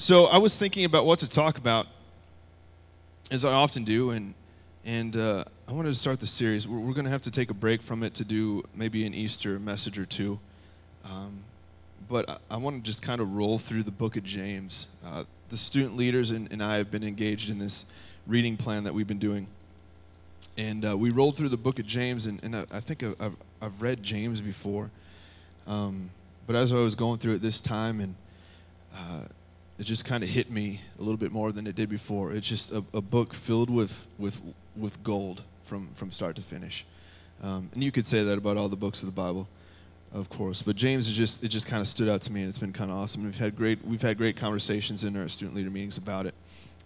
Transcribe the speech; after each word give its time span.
So 0.00 0.24
I 0.24 0.38
was 0.38 0.58
thinking 0.58 0.86
about 0.86 1.04
what 1.04 1.18
to 1.18 1.28
talk 1.28 1.58
about, 1.58 1.86
as 3.30 3.44
I 3.44 3.52
often 3.52 3.84
do, 3.84 4.12
and 4.12 4.32
and 4.82 5.14
uh, 5.14 5.44
I 5.68 5.72
wanted 5.72 5.90
to 5.90 5.94
start 5.94 6.20
the 6.20 6.26
series. 6.26 6.66
We're, 6.66 6.78
we're 6.78 6.94
going 6.94 7.04
to 7.04 7.10
have 7.10 7.20
to 7.20 7.30
take 7.30 7.50
a 7.50 7.54
break 7.54 7.82
from 7.82 8.02
it 8.02 8.14
to 8.14 8.24
do 8.24 8.64
maybe 8.74 9.04
an 9.04 9.12
Easter 9.12 9.58
message 9.58 9.98
or 9.98 10.06
two. 10.06 10.38
Um, 11.04 11.40
but 12.08 12.30
I, 12.30 12.38
I 12.52 12.56
want 12.56 12.82
to 12.82 12.82
just 12.82 13.02
kind 13.02 13.20
of 13.20 13.34
roll 13.34 13.58
through 13.58 13.82
the 13.82 13.90
book 13.90 14.16
of 14.16 14.24
James. 14.24 14.86
Uh, 15.04 15.24
the 15.50 15.58
student 15.58 15.98
leaders 15.98 16.30
and, 16.30 16.50
and 16.50 16.62
I 16.62 16.78
have 16.78 16.90
been 16.90 17.04
engaged 17.04 17.50
in 17.50 17.58
this 17.58 17.84
reading 18.26 18.56
plan 18.56 18.84
that 18.84 18.94
we've 18.94 19.06
been 19.06 19.18
doing. 19.18 19.48
And 20.56 20.82
uh, 20.82 20.96
we 20.96 21.10
rolled 21.10 21.36
through 21.36 21.50
the 21.50 21.58
book 21.58 21.78
of 21.78 21.84
James, 21.84 22.24
and, 22.24 22.42
and 22.42 22.56
I, 22.56 22.64
I 22.72 22.80
think 22.80 23.02
I've, 23.02 23.36
I've 23.60 23.82
read 23.82 24.02
James 24.02 24.40
before. 24.40 24.88
Um, 25.66 26.08
but 26.46 26.56
as 26.56 26.72
I 26.72 26.76
was 26.76 26.94
going 26.94 27.18
through 27.18 27.34
it 27.34 27.42
this 27.42 27.60
time, 27.60 28.00
and 28.00 28.14
uh, 28.96 29.24
it 29.80 29.84
just 29.84 30.04
kind 30.04 30.22
of 30.22 30.28
hit 30.28 30.50
me 30.50 30.82
a 30.98 31.02
little 31.02 31.16
bit 31.16 31.32
more 31.32 31.52
than 31.52 31.66
it 31.66 31.74
did 31.74 31.88
before. 31.88 32.32
It's 32.32 32.46
just 32.46 32.70
a, 32.70 32.84
a 32.92 33.00
book 33.00 33.32
filled 33.32 33.70
with, 33.70 34.06
with, 34.18 34.38
with 34.76 35.02
gold 35.02 35.42
from, 35.64 35.88
from 35.94 36.12
start 36.12 36.36
to 36.36 36.42
finish. 36.42 36.84
Um, 37.42 37.70
and 37.72 37.82
you 37.82 37.90
could 37.90 38.04
say 38.04 38.22
that 38.22 38.36
about 38.36 38.58
all 38.58 38.68
the 38.68 38.76
books 38.76 39.00
of 39.02 39.06
the 39.06 39.12
Bible, 39.12 39.48
of 40.12 40.28
course. 40.28 40.60
But 40.60 40.76
James 40.76 41.08
is 41.08 41.16
just 41.16 41.42
it 41.42 41.48
just 41.48 41.66
kind 41.66 41.80
of 41.80 41.88
stood 41.88 42.10
out 42.10 42.20
to 42.22 42.32
me, 42.32 42.40
and 42.40 42.50
it's 42.50 42.58
been 42.58 42.74
kind 42.74 42.90
of 42.90 42.98
awesome. 42.98 43.24
We've 43.24 43.38
had 43.38 43.56
great 43.56 43.82
we've 43.82 44.02
had 44.02 44.18
great 44.18 44.36
conversations 44.36 45.02
in 45.02 45.16
our 45.16 45.28
student 45.28 45.56
leader 45.56 45.70
meetings 45.70 45.96
about 45.96 46.26
it. 46.26 46.34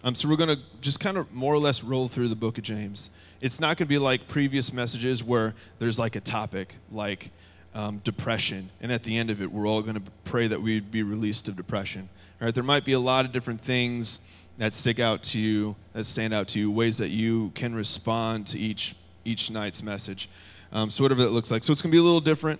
Um, 0.05 0.15
so 0.15 0.29
we're 0.29 0.37
going 0.37 0.55
to 0.55 0.59
just 0.79 1.01
kind 1.01 1.17
of 1.17 1.29
more 1.33 1.53
or 1.53 1.59
less 1.59 1.83
roll 1.83 2.07
through 2.07 2.29
the 2.29 2.35
book 2.35 2.57
of 2.57 2.63
James. 2.63 3.09
It's 3.41 3.59
not 3.59 3.75
going 3.75 3.87
to 3.87 3.89
be 3.89 3.97
like 3.97 4.29
previous 4.29 4.71
messages 4.71 5.21
where 5.21 5.53
there's 5.79 5.99
like 5.99 6.15
a 6.15 6.21
topic 6.21 6.75
like 6.91 7.31
um, 7.73 7.97
depression, 8.05 8.69
and 8.79 8.89
at 8.89 9.03
the 9.03 9.17
end 9.17 9.29
of 9.29 9.41
it, 9.41 9.51
we're 9.51 9.67
all 9.67 9.81
going 9.81 9.95
to 9.95 10.11
pray 10.23 10.47
that 10.47 10.61
we'd 10.61 10.91
be 10.91 11.03
released 11.03 11.49
of 11.49 11.57
depression. 11.57 12.07
Right, 12.39 12.53
there 12.53 12.63
might 12.63 12.85
be 12.85 12.93
a 12.93 12.99
lot 12.99 13.25
of 13.25 13.31
different 13.31 13.61
things 13.61 14.19
that 14.57 14.73
stick 14.73 14.99
out 14.99 15.23
to 15.23 15.39
you, 15.39 15.75
that 15.93 16.05
stand 16.05 16.33
out 16.33 16.47
to 16.49 16.59
you, 16.59 16.69
ways 16.69 16.97
that 16.97 17.09
you 17.09 17.51
can 17.55 17.73
respond 17.73 18.47
to 18.47 18.59
each 18.59 18.95
each 19.23 19.49
night's 19.49 19.81
message. 19.81 20.29
Um, 20.71 20.91
so 20.91 21.03
whatever 21.03 21.23
that 21.23 21.31
looks 21.31 21.49
like. 21.49 21.63
So 21.63 21.71
it's 21.71 21.81
going 21.81 21.91
to 21.91 21.95
be 21.95 21.99
a 21.99 22.03
little 22.03 22.21
different, 22.21 22.59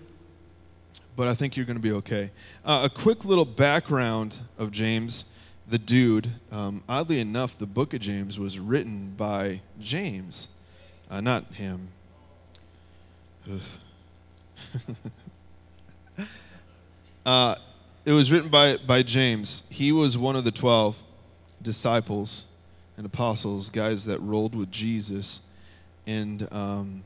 but 1.14 1.28
I 1.28 1.34
think 1.34 1.56
you're 1.56 1.66
going 1.66 1.76
to 1.76 1.82
be 1.82 1.92
okay. 1.92 2.30
Uh, 2.64 2.88
a 2.90 2.90
quick 2.90 3.24
little 3.24 3.44
background 3.44 4.40
of 4.58 4.72
James 4.72 5.24
the 5.68 5.78
dude. 5.78 6.32
Um, 6.52 6.82
oddly 6.88 7.20
enough, 7.20 7.58
the 7.58 7.66
book 7.66 7.92
of 7.92 8.00
James 8.00 8.38
was 8.38 8.58
written 8.58 9.14
by 9.16 9.60
James, 9.80 10.48
uh, 11.10 11.20
not 11.20 11.52
him. 11.54 11.88
uh, 17.26 17.56
it 18.06 18.12
was 18.12 18.30
written 18.30 18.48
by, 18.48 18.76
by 18.76 19.02
James. 19.02 19.64
He 19.68 19.90
was 19.90 20.16
one 20.16 20.36
of 20.36 20.44
the 20.44 20.52
12 20.52 21.02
disciples 21.60 22.44
and 22.96 23.04
apostles, 23.04 23.68
guys 23.68 24.04
that 24.04 24.20
rolled 24.20 24.54
with 24.54 24.70
Jesus, 24.70 25.40
and 26.06 26.46
um, 26.52 27.02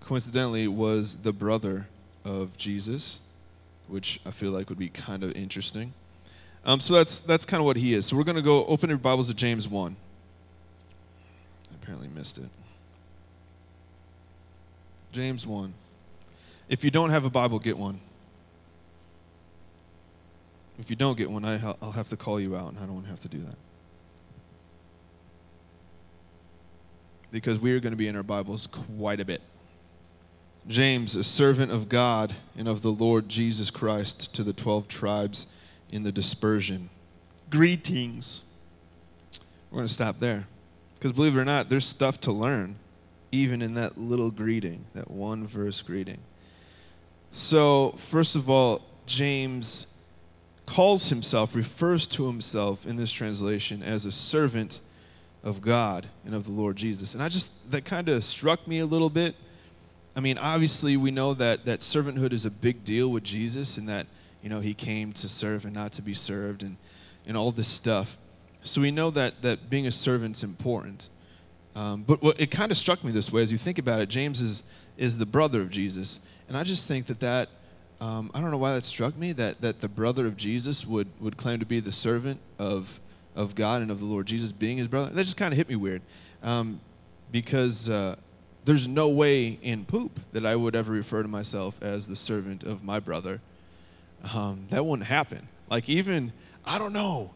coincidentally 0.00 0.68
was 0.68 1.16
the 1.16 1.32
brother 1.32 1.88
of 2.24 2.56
Jesus, 2.56 3.18
which 3.88 4.20
I 4.24 4.30
feel 4.30 4.52
like 4.52 4.68
would 4.68 4.78
be 4.78 4.88
kind 4.88 5.24
of 5.24 5.32
interesting. 5.32 5.92
Um, 6.64 6.78
so 6.78 6.94
that's 6.94 7.18
that's 7.20 7.44
kind 7.44 7.60
of 7.60 7.64
what 7.64 7.76
he 7.76 7.92
is. 7.92 8.06
So 8.06 8.16
we're 8.16 8.24
going 8.24 8.36
to 8.36 8.42
go 8.42 8.66
open 8.66 8.90
your 8.90 8.98
Bibles 8.98 9.28
to 9.28 9.34
James 9.34 9.66
one. 9.66 9.96
I 11.72 11.74
apparently 11.74 12.08
missed 12.08 12.38
it. 12.38 12.48
James 15.10 15.44
one. 15.44 15.74
If 16.68 16.84
you 16.84 16.90
don't 16.90 17.10
have 17.10 17.24
a 17.24 17.30
Bible, 17.30 17.58
get 17.58 17.76
one. 17.76 18.00
If 20.78 20.90
you 20.90 20.96
don't 20.96 21.18
get 21.18 21.30
one, 21.30 21.44
I, 21.44 21.74
I'll 21.82 21.92
have 21.92 22.08
to 22.08 22.16
call 22.16 22.38
you 22.38 22.56
out, 22.56 22.70
and 22.70 22.78
I 22.78 22.82
don't 22.82 22.94
want 22.94 23.06
to 23.06 23.10
have 23.10 23.20
to 23.20 23.28
do 23.28 23.38
that. 23.40 23.56
Because 27.30 27.58
we 27.58 27.72
are 27.72 27.80
going 27.80 27.92
to 27.92 27.96
be 27.96 28.08
in 28.08 28.16
our 28.16 28.22
Bibles 28.22 28.68
quite 28.68 29.20
a 29.20 29.24
bit. 29.24 29.42
James, 30.66 31.16
a 31.16 31.24
servant 31.24 31.72
of 31.72 31.88
God 31.88 32.34
and 32.56 32.68
of 32.68 32.82
the 32.82 32.92
Lord 32.92 33.28
Jesus 33.28 33.70
Christ, 33.70 34.32
to 34.34 34.42
the 34.42 34.52
12 34.52 34.86
tribes 34.86 35.46
in 35.90 36.04
the 36.04 36.12
dispersion. 36.12 36.90
Greetings. 37.50 38.44
We're 39.70 39.78
going 39.78 39.88
to 39.88 39.92
stop 39.92 40.20
there. 40.20 40.46
Because 40.94 41.12
believe 41.12 41.36
it 41.36 41.40
or 41.40 41.44
not, 41.44 41.68
there's 41.68 41.86
stuff 41.86 42.20
to 42.22 42.32
learn, 42.32 42.76
even 43.32 43.62
in 43.62 43.74
that 43.74 43.98
little 43.98 44.30
greeting, 44.30 44.84
that 44.94 45.10
one 45.10 45.46
verse 45.46 45.82
greeting. 45.82 46.18
So, 47.30 47.94
first 47.98 48.36
of 48.36 48.48
all, 48.48 48.82
James 49.06 49.86
calls 50.68 51.08
himself, 51.08 51.54
refers 51.54 52.06
to 52.06 52.26
himself 52.26 52.86
in 52.86 52.96
this 52.96 53.10
translation 53.10 53.82
as 53.82 54.04
a 54.04 54.12
servant 54.12 54.80
of 55.42 55.62
God 55.62 56.08
and 56.26 56.34
of 56.34 56.44
the 56.44 56.50
Lord 56.52 56.76
Jesus. 56.76 57.14
And 57.14 57.22
I 57.22 57.30
just, 57.30 57.50
that 57.70 57.86
kind 57.86 58.08
of 58.08 58.22
struck 58.22 58.68
me 58.68 58.78
a 58.78 58.86
little 58.86 59.08
bit. 59.08 59.34
I 60.14 60.20
mean, 60.20 60.36
obviously, 60.36 60.96
we 60.96 61.10
know 61.10 61.32
that, 61.34 61.64
that 61.64 61.80
servanthood 61.80 62.34
is 62.34 62.44
a 62.44 62.50
big 62.50 62.84
deal 62.84 63.08
with 63.08 63.24
Jesus 63.24 63.78
and 63.78 63.88
that 63.88 64.06
you 64.42 64.50
know, 64.50 64.60
he 64.60 64.74
came 64.74 65.12
to 65.14 65.28
serve 65.28 65.64
and 65.64 65.74
not 65.74 65.92
to 65.92 66.02
be 66.02 66.14
served 66.14 66.62
and, 66.62 66.76
and 67.26 67.36
all 67.36 67.50
this 67.50 67.68
stuff. 67.68 68.18
So 68.62 68.82
we 68.82 68.90
know 68.90 69.10
that, 69.10 69.40
that 69.42 69.70
being 69.70 69.86
a 69.86 69.92
servant's 69.92 70.42
important. 70.42 71.08
Um, 71.74 72.04
but 72.06 72.22
what, 72.22 72.38
it 72.38 72.50
kind 72.50 72.70
of 72.70 72.76
struck 72.76 73.02
me 73.02 73.10
this 73.10 73.32
way 73.32 73.42
as 73.42 73.50
you 73.50 73.58
think 73.58 73.78
about 73.78 74.00
it. 74.00 74.08
James 74.08 74.42
is, 74.42 74.62
is 74.96 75.16
the 75.16 75.26
brother 75.26 75.62
of 75.62 75.70
Jesus. 75.70 76.20
And 76.46 76.56
I 76.58 76.62
just 76.62 76.86
think 76.86 77.06
that 77.06 77.20
that, 77.20 77.48
um, 78.00 78.30
I 78.32 78.40
don't 78.40 78.50
know 78.50 78.58
why 78.58 78.74
that 78.74 78.84
struck 78.84 79.16
me, 79.16 79.32
that, 79.32 79.60
that 79.60 79.80
the 79.80 79.88
brother 79.88 80.26
of 80.26 80.36
Jesus 80.36 80.86
would, 80.86 81.08
would 81.20 81.36
claim 81.36 81.58
to 81.58 81.66
be 81.66 81.80
the 81.80 81.92
servant 81.92 82.40
of, 82.58 83.00
of 83.34 83.54
God 83.54 83.82
and 83.82 83.90
of 83.90 83.98
the 83.98 84.06
Lord 84.06 84.26
Jesus 84.26 84.52
being 84.52 84.78
his 84.78 84.86
brother. 84.86 85.10
That 85.10 85.24
just 85.24 85.36
kind 85.36 85.52
of 85.52 85.56
hit 85.56 85.68
me 85.68 85.76
weird. 85.76 86.02
Um, 86.42 86.80
because 87.32 87.88
uh, 87.88 88.16
there's 88.64 88.86
no 88.86 89.08
way 89.08 89.58
in 89.62 89.84
poop 89.84 90.20
that 90.32 90.46
I 90.46 90.54
would 90.54 90.76
ever 90.76 90.92
refer 90.92 91.22
to 91.22 91.28
myself 91.28 91.82
as 91.82 92.06
the 92.06 92.16
servant 92.16 92.62
of 92.62 92.84
my 92.84 93.00
brother 93.00 93.40
um, 94.32 94.66
that 94.70 94.84
wouldn't 94.84 95.08
happen. 95.08 95.48
Like, 95.70 95.88
even, 95.88 96.32
I 96.64 96.78
don't 96.78 96.92
know, 96.92 97.30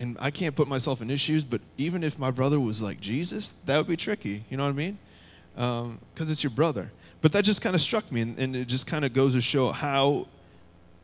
and 0.00 0.16
I 0.20 0.30
can't 0.30 0.56
put 0.56 0.68
myself 0.68 1.00
in 1.00 1.08
his 1.08 1.20
shoes, 1.20 1.44
but 1.44 1.60
even 1.78 2.02
if 2.02 2.18
my 2.18 2.30
brother 2.30 2.58
was 2.58 2.82
like 2.82 3.00
Jesus, 3.00 3.54
that 3.66 3.78
would 3.78 3.86
be 3.86 3.96
tricky. 3.96 4.44
You 4.50 4.56
know 4.56 4.64
what 4.64 4.70
I 4.70 4.72
mean? 4.72 4.98
Because 5.54 5.82
um, 5.82 6.00
it's 6.16 6.42
your 6.42 6.50
brother. 6.50 6.90
But 7.22 7.32
that 7.32 7.44
just 7.44 7.62
kind 7.62 7.74
of 7.74 7.80
struck 7.80 8.10
me, 8.12 8.20
and, 8.20 8.38
and 8.38 8.54
it 8.54 8.66
just 8.66 8.86
kind 8.86 9.04
of 9.04 9.14
goes 9.14 9.34
to 9.34 9.40
show 9.40 9.72
how 9.72 10.26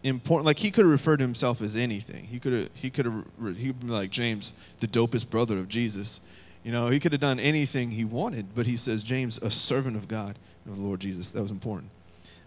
important. 0.03 0.45
Like 0.45 0.59
he 0.59 0.71
could 0.71 0.85
have 0.85 0.91
referred 0.91 1.19
to 1.19 1.25
himself 1.25 1.63
as 1.63 1.77
anything. 1.77 2.25
He 2.25 2.39
could 2.39 2.53
have. 2.53 2.69
He 2.75 2.91
could 2.91 3.07
have. 3.07 3.25
He 3.57 3.69
would 3.69 3.81
be 3.81 3.87
like 3.87 4.11
James, 4.11 4.53
the 4.81 4.89
dopest 4.89 5.31
brother 5.31 5.59
of 5.59 5.69
Jesus. 5.69 6.21
You 6.65 6.73
know, 6.73 6.89
he 6.89 7.01
could 7.01 7.13
have 7.13 7.21
done 7.21 7.39
anything 7.39 7.93
he 7.93 8.05
wanted, 8.05 8.55
but 8.55 8.67
he 8.67 8.77
says 8.77 9.03
James, 9.03 9.39
a 9.39 9.51
servant 9.51 9.97
of 9.97 10.09
God, 10.09 10.39
of 10.69 10.77
the 10.77 10.83
Lord 10.83 11.01
Jesus. 11.01 11.31
That 11.31 11.41
was 11.41 11.51
important. 11.51 11.91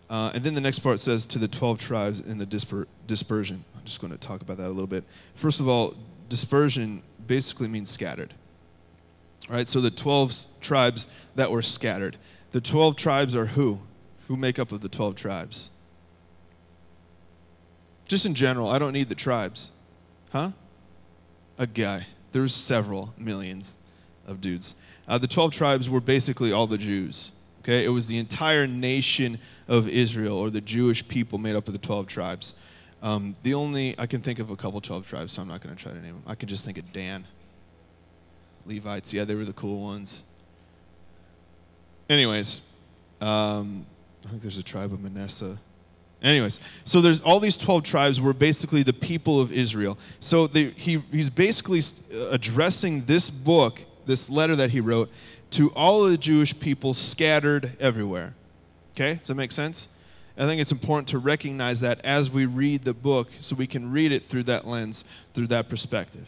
Uh, 0.09 0.29
and 0.33 0.43
then 0.43 0.53
the 0.53 0.61
next 0.61 0.79
part 0.79 0.99
says 0.99 1.25
to 1.25 1.39
the 1.39 1.47
12 1.47 1.79
tribes 1.79 2.19
in 2.19 2.37
the 2.37 2.45
disper- 2.45 2.85
dispersion. 3.07 3.63
I'm 3.73 3.85
just 3.85 4.01
going 4.01 4.11
to 4.11 4.19
talk 4.19 4.41
about 4.41 4.57
that 4.57 4.67
a 4.67 4.69
little 4.69 4.85
bit. 4.85 5.05
First 5.35 5.61
of 5.61 5.69
all, 5.69 5.95
dispersion 6.27 7.01
basically 7.25 7.69
means 7.69 7.89
scattered. 7.89 8.33
All 9.49 9.55
right, 9.55 9.69
so 9.69 9.79
the 9.79 9.89
12 9.89 10.45
tribes 10.59 11.07
that 11.35 11.49
were 11.49 11.61
scattered. 11.61 12.17
The 12.51 12.61
12 12.61 12.95
tribes 12.95 13.35
are 13.35 13.47
who? 13.47 13.79
Who 14.27 14.35
make 14.35 14.59
up 14.59 14.71
of 14.71 14.81
the 14.81 14.89
12 14.89 15.15
tribes? 15.15 15.69
Just 18.07 18.25
in 18.25 18.35
general, 18.35 18.69
I 18.69 18.77
don't 18.77 18.93
need 18.93 19.09
the 19.09 19.15
tribes. 19.15 19.71
Huh? 20.31 20.51
A 21.57 21.67
guy. 21.67 22.07
There's 22.31 22.53
several 22.53 23.13
millions 23.17 23.77
of 24.27 24.41
dudes. 24.41 24.75
Uh, 25.07 25.17
the 25.17 25.27
12 25.27 25.51
tribes 25.51 25.89
were 25.89 26.01
basically 26.01 26.51
all 26.51 26.67
the 26.67 26.77
Jews. 26.77 27.31
Okay, 27.59 27.85
it 27.85 27.89
was 27.89 28.07
the 28.07 28.17
entire 28.17 28.65
nation 28.65 29.37
of 29.67 29.87
Israel, 29.87 30.35
or 30.35 30.49
the 30.49 30.61
Jewish 30.61 31.07
people 31.07 31.37
made 31.37 31.55
up 31.55 31.67
of 31.67 31.73
the 31.73 31.79
12 31.79 32.07
tribes. 32.07 32.53
Um, 33.01 33.35
the 33.43 33.53
only, 33.53 33.95
I 33.99 34.07
can 34.07 34.21
think 34.21 34.39
of 34.39 34.49
a 34.49 34.55
couple 34.55 34.81
12 34.81 35.07
tribes, 35.07 35.33
so 35.33 35.41
I'm 35.41 35.47
not 35.47 35.61
going 35.61 35.75
to 35.75 35.81
try 35.81 35.91
to 35.91 36.01
name 36.01 36.15
them. 36.15 36.23
I 36.25 36.35
can 36.35 36.49
just 36.49 36.65
think 36.65 36.77
of 36.77 36.91
Dan. 36.91 37.25
Levites, 38.65 39.13
yeah, 39.13 39.25
they 39.25 39.35
were 39.35 39.45
the 39.45 39.53
cool 39.53 39.81
ones. 39.81 40.23
Anyways, 42.11 42.59
um, 43.21 43.85
I 44.25 44.29
think 44.31 44.41
there's 44.41 44.57
a 44.57 44.63
tribe 44.63 44.91
of 44.91 44.99
Manasseh. 44.99 45.57
Anyways, 46.21 46.59
so 46.83 46.99
there's 46.99 47.21
all 47.21 47.39
these 47.39 47.55
12 47.55 47.83
tribes 47.83 48.19
were 48.19 48.33
basically 48.33 48.83
the 48.83 48.91
people 48.91 49.39
of 49.39 49.53
Israel. 49.53 49.97
So 50.19 50.47
he, 50.47 51.01
he's 51.09 51.29
basically 51.29 51.81
addressing 52.29 53.05
this 53.05 53.29
book, 53.29 53.85
this 54.07 54.29
letter 54.29 54.57
that 54.57 54.71
he 54.71 54.81
wrote, 54.81 55.09
to 55.51 55.69
all 55.69 56.03
of 56.03 56.11
the 56.11 56.17
Jewish 56.17 56.59
people 56.59 56.93
scattered 56.93 57.77
everywhere. 57.79 58.33
Okay? 58.93 59.15
Does 59.15 59.29
that 59.29 59.35
make 59.35 59.53
sense? 59.53 59.87
I 60.37 60.45
think 60.45 60.59
it's 60.59 60.71
important 60.73 61.07
to 61.09 61.17
recognize 61.17 61.79
that 61.79 62.03
as 62.03 62.29
we 62.29 62.45
read 62.45 62.83
the 62.83 62.93
book 62.93 63.29
so 63.39 63.55
we 63.55 63.67
can 63.67 63.89
read 63.89 64.11
it 64.11 64.25
through 64.25 64.43
that 64.43 64.67
lens, 64.67 65.05
through 65.33 65.47
that 65.47 65.69
perspective. 65.69 66.27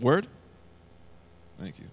Word? 0.00 0.26
Thank 1.58 1.78
you 1.78 1.84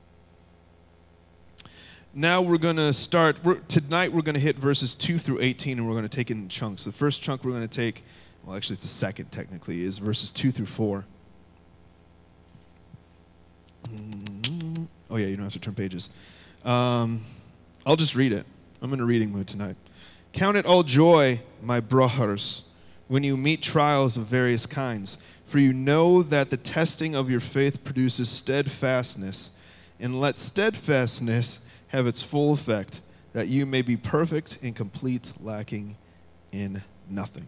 now 2.14 2.42
we're 2.42 2.58
going 2.58 2.76
to 2.76 2.94
start. 2.94 3.44
We're, 3.44 3.56
tonight 3.56 4.14
we're 4.14 4.22
going 4.22 4.36
to 4.36 4.40
hit 4.40 4.58
verses 4.58 4.94
2 4.94 5.18
through 5.18 5.42
18 5.42 5.80
and 5.80 5.88
we're 5.88 5.94
going 5.94 6.08
to 6.08 6.16
take 6.16 6.30
it 6.30 6.36
in 6.36 6.48
chunks. 6.48 6.84
The 6.84 6.92
first 6.92 7.22
chunk 7.22 7.44
we're 7.44 7.52
going 7.52 7.68
to 7.68 7.76
take, 7.76 8.04
well, 8.44 8.56
actually, 8.56 8.76
it's 8.76 8.84
the 8.84 8.90
second 8.90 9.32
technically, 9.32 9.84
is 9.84 9.98
verses 9.98 10.30
2 10.30 10.52
through 10.52 10.68
4. 10.68 11.06
Oh, 15.10 15.18
yeah, 15.18 15.28
you 15.28 15.36
don't 15.36 15.46
have 15.46 15.54
to 15.54 15.60
turn 15.60 15.76
pages. 15.76 16.10
Um, 16.64 17.26
I'll 17.86 17.96
just 17.96 18.16
read 18.16 18.32
it. 18.32 18.46
I'm 18.82 18.94
in 18.94 19.00
a 19.00 19.06
reading 19.06 19.32
mood 19.32 19.48
tonight. 19.48 19.76
Count 20.34 20.58
it 20.58 20.66
all 20.66 20.84
joy, 20.84 21.42
my 21.62 21.80
brothers, 21.80 22.64
when 23.08 23.24
you 23.24 23.38
meet 23.38 23.62
trials 23.62 24.18
of 24.18 24.26
various 24.26 24.66
kinds, 24.66 25.18
for 25.46 25.60
you 25.60 25.74
know 25.74 26.24
that 26.24 26.50
the 26.50 26.58
testing 26.58 27.16
of 27.16 27.30
your 27.30 27.40
faith 27.40 27.84
produces 27.84 28.30
steadfastness. 28.30 29.52
And 30.00 30.20
let 30.20 30.40
steadfastness 30.40 31.60
have 31.94 32.08
its 32.08 32.24
full 32.24 32.52
effect, 32.52 33.02
that 33.34 33.48
you 33.48 33.66
may 33.66 33.82
be 33.82 33.96
perfect 33.96 34.58
and 34.62 34.76
complete, 34.76 35.32
lacking 35.40 35.96
in 36.52 36.84
nothing. 37.10 37.48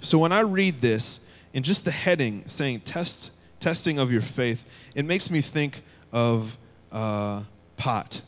So 0.00 0.18
when 0.18 0.32
I 0.32 0.40
read 0.40 0.80
this, 0.80 1.20
in 1.52 1.62
just 1.62 1.84
the 1.84 1.90
heading 1.90 2.44
saying 2.46 2.80
test, 2.80 3.30
testing 3.60 3.98
of 3.98 4.10
your 4.10 4.22
faith, 4.22 4.64
it 4.94 5.04
makes 5.04 5.30
me 5.30 5.40
think 5.40 5.82
of 6.10 6.56
uh, 6.90 7.42
pot. 7.76 8.22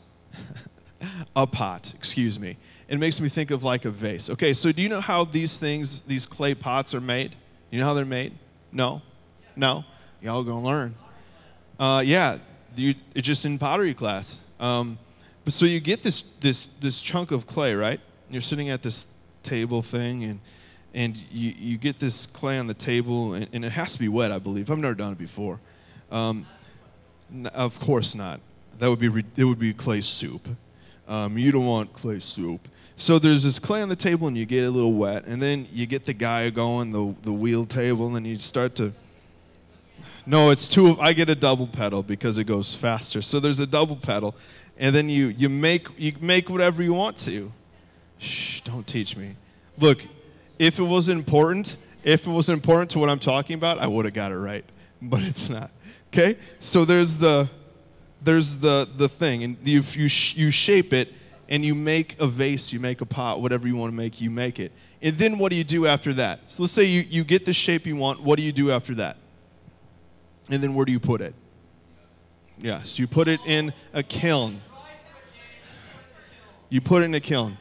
a 1.35 1.47
pot, 1.47 1.93
excuse 1.95 2.39
me. 2.39 2.57
It 2.87 2.99
makes 2.99 3.19
me 3.19 3.29
think 3.29 3.49
of 3.49 3.63
like 3.63 3.85
a 3.85 3.89
vase. 3.89 4.29
Okay, 4.29 4.53
so 4.53 4.71
do 4.71 4.81
you 4.81 4.89
know 4.89 5.01
how 5.01 5.25
these 5.25 5.57
things, 5.57 6.01
these 6.01 6.25
clay 6.25 6.53
pots 6.53 6.93
are 6.93 7.01
made? 7.01 7.35
You 7.71 7.79
know 7.79 7.87
how 7.87 7.93
they're 7.95 8.05
made? 8.05 8.33
No? 8.71 9.01
No? 9.55 9.83
Y'all 10.21 10.43
gonna 10.43 10.61
learn. 10.61 10.95
Uh, 11.79 12.03
yeah, 12.05 12.37
you, 12.75 12.93
it's 13.15 13.27
just 13.27 13.45
in 13.45 13.57
pottery 13.57 13.93
class. 13.93 14.39
Um, 14.59 14.99
but 15.45 15.53
so 15.53 15.65
you 15.65 15.79
get 15.79 16.03
this, 16.03 16.23
this, 16.41 16.69
this 16.81 16.99
chunk 16.99 17.31
of 17.31 17.47
clay, 17.47 17.75
right? 17.75 18.01
You're 18.29 18.41
sitting 18.41 18.69
at 18.69 18.81
this 18.81 19.05
table 19.43 19.81
thing, 19.81 20.23
and, 20.23 20.39
and 20.93 21.15
you, 21.31 21.53
you 21.57 21.77
get 21.77 21.99
this 21.99 22.25
clay 22.25 22.57
on 22.57 22.67
the 22.67 22.73
table, 22.73 23.35
and, 23.35 23.47
and 23.53 23.63
it 23.63 23.71
has 23.71 23.93
to 23.93 23.99
be 23.99 24.09
wet, 24.09 24.31
I 24.31 24.39
believe. 24.39 24.71
I've 24.71 24.79
never 24.79 24.95
done 24.95 25.11
it 25.11 25.19
before. 25.19 25.59
Um, 26.11 26.47
n- 27.31 27.45
of 27.47 27.79
course 27.79 28.15
not. 28.15 28.41
That 28.79 28.89
would 28.89 28.99
be, 28.99 29.07
re- 29.07 29.25
it 29.35 29.45
would 29.45 29.59
be 29.59 29.73
clay 29.73 30.01
soup. 30.01 30.47
Um, 31.07 31.37
you 31.37 31.51
don't 31.51 31.67
want 31.67 31.93
clay 31.93 32.19
soup. 32.19 32.67
So 32.97 33.19
there's 33.19 33.43
this 33.43 33.59
clay 33.59 33.81
on 33.81 33.89
the 33.89 33.95
table, 33.95 34.27
and 34.27 34.35
you 34.37 34.45
get 34.45 34.63
a 34.63 34.71
little 34.71 34.93
wet, 34.93 35.25
and 35.25 35.41
then 35.41 35.67
you 35.71 35.85
get 35.85 36.05
the 36.05 36.13
guy 36.13 36.49
going, 36.49 36.91
the, 36.91 37.13
the 37.23 37.31
wheel 37.31 37.65
table, 37.65 38.15
and 38.15 38.25
you 38.25 38.39
start 38.39 38.75
to. 38.75 38.93
No, 40.25 40.49
it's 40.49 40.67
two. 40.67 40.99
I 40.99 41.13
get 41.13 41.29
a 41.29 41.35
double 41.35 41.67
pedal 41.67 42.01
because 42.01 42.39
it 42.39 42.45
goes 42.45 42.73
faster. 42.73 43.21
So 43.21 43.39
there's 43.39 43.59
a 43.59 43.67
double 43.67 43.95
pedal, 43.95 44.33
and 44.77 44.95
then 44.95 45.09
you, 45.09 45.27
you 45.27 45.49
make 45.49 45.87
you 45.97 46.13
make 46.19 46.49
whatever 46.49 46.83
you 46.83 46.93
want 46.93 47.17
to. 47.17 47.51
Shh, 48.17 48.61
don't 48.61 48.85
teach 48.85 49.15
me. 49.15 49.35
Look, 49.77 50.01
if 50.59 50.79
it 50.79 50.83
was 50.83 51.09
important, 51.09 51.77
if 52.03 52.27
it 52.27 52.31
was 52.31 52.49
important 52.49 52.91
to 52.91 52.99
what 52.99 53.09
I'm 53.09 53.19
talking 53.19 53.55
about, 53.55 53.79
I 53.79 53.87
would 53.87 54.05
have 54.05 54.13
got 54.13 54.31
it 54.31 54.37
right, 54.37 54.65
but 55.01 55.21
it's 55.21 55.49
not. 55.49 55.71
Okay? 56.13 56.37
So 56.59 56.85
there's 56.85 57.17
the 57.17 57.49
there's 58.21 58.57
the 58.57 58.87
the 58.97 59.09
thing, 59.09 59.43
and 59.43 59.57
you 59.63 59.83
you 59.93 60.07
sh- 60.07 60.35
you 60.35 60.51
shape 60.51 60.93
it, 60.93 61.13
and 61.49 61.63
you 61.63 61.75
make 61.75 62.19
a 62.19 62.27
vase, 62.27 62.73
you 62.73 62.79
make 62.79 63.01
a 63.01 63.05
pot, 63.05 63.41
whatever 63.41 63.67
you 63.67 63.75
want 63.75 63.91
to 63.91 63.95
make, 63.95 64.19
you 64.21 64.29
make 64.29 64.59
it. 64.59 64.71
And 65.01 65.17
then 65.17 65.37
what 65.37 65.49
do 65.49 65.55
you 65.55 65.63
do 65.63 65.85
after 65.85 66.13
that? 66.15 66.39
So 66.47 66.63
let's 66.63 66.73
say 66.73 66.83
you, 66.83 67.01
you 67.01 67.23
get 67.23 67.45
the 67.45 67.53
shape 67.53 67.85
you 67.85 67.95
want. 67.95 68.21
What 68.21 68.37
do 68.37 68.43
you 68.43 68.51
do 68.51 68.71
after 68.71 68.95
that? 68.95 69.17
And 70.49 70.63
then 70.63 70.73
where 70.73 70.85
do 70.85 70.91
you 70.91 70.99
put 70.99 71.21
it? 71.21 71.35
Yes, 72.57 72.97
you 72.99 73.07
put 73.07 73.27
it 73.27 73.39
in 73.45 73.73
a 73.93 74.03
kiln. 74.03 74.61
You 76.69 76.81
put 76.81 77.01
it 77.01 77.05
in 77.05 77.13
a 77.13 77.19
kiln. 77.19 77.57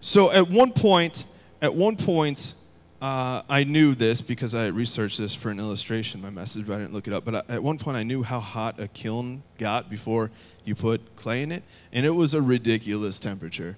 So 0.00 0.30
at 0.30 0.48
one 0.48 0.72
point, 0.72 1.24
at 1.60 1.74
one 1.74 1.96
point, 1.96 2.54
uh, 3.02 3.42
I 3.48 3.64
knew 3.64 3.94
this 3.94 4.22
because 4.22 4.54
I 4.54 4.68
researched 4.68 5.18
this 5.18 5.34
for 5.34 5.50
an 5.50 5.58
illustration, 5.58 6.22
my 6.22 6.30
message, 6.30 6.66
but 6.66 6.74
I 6.74 6.78
didn't 6.78 6.94
look 6.94 7.06
it 7.06 7.12
up. 7.12 7.24
But 7.24 7.48
at 7.50 7.62
one 7.62 7.78
point, 7.78 7.96
I 7.96 8.02
knew 8.02 8.22
how 8.22 8.40
hot 8.40 8.80
a 8.80 8.88
kiln 8.88 9.42
got 9.58 9.90
before 9.90 10.30
you 10.64 10.74
put 10.74 11.16
clay 11.16 11.42
in 11.42 11.52
it, 11.52 11.62
and 11.92 12.06
it 12.06 12.10
was 12.10 12.34
a 12.34 12.40
ridiculous 12.40 13.20
temperature. 13.20 13.76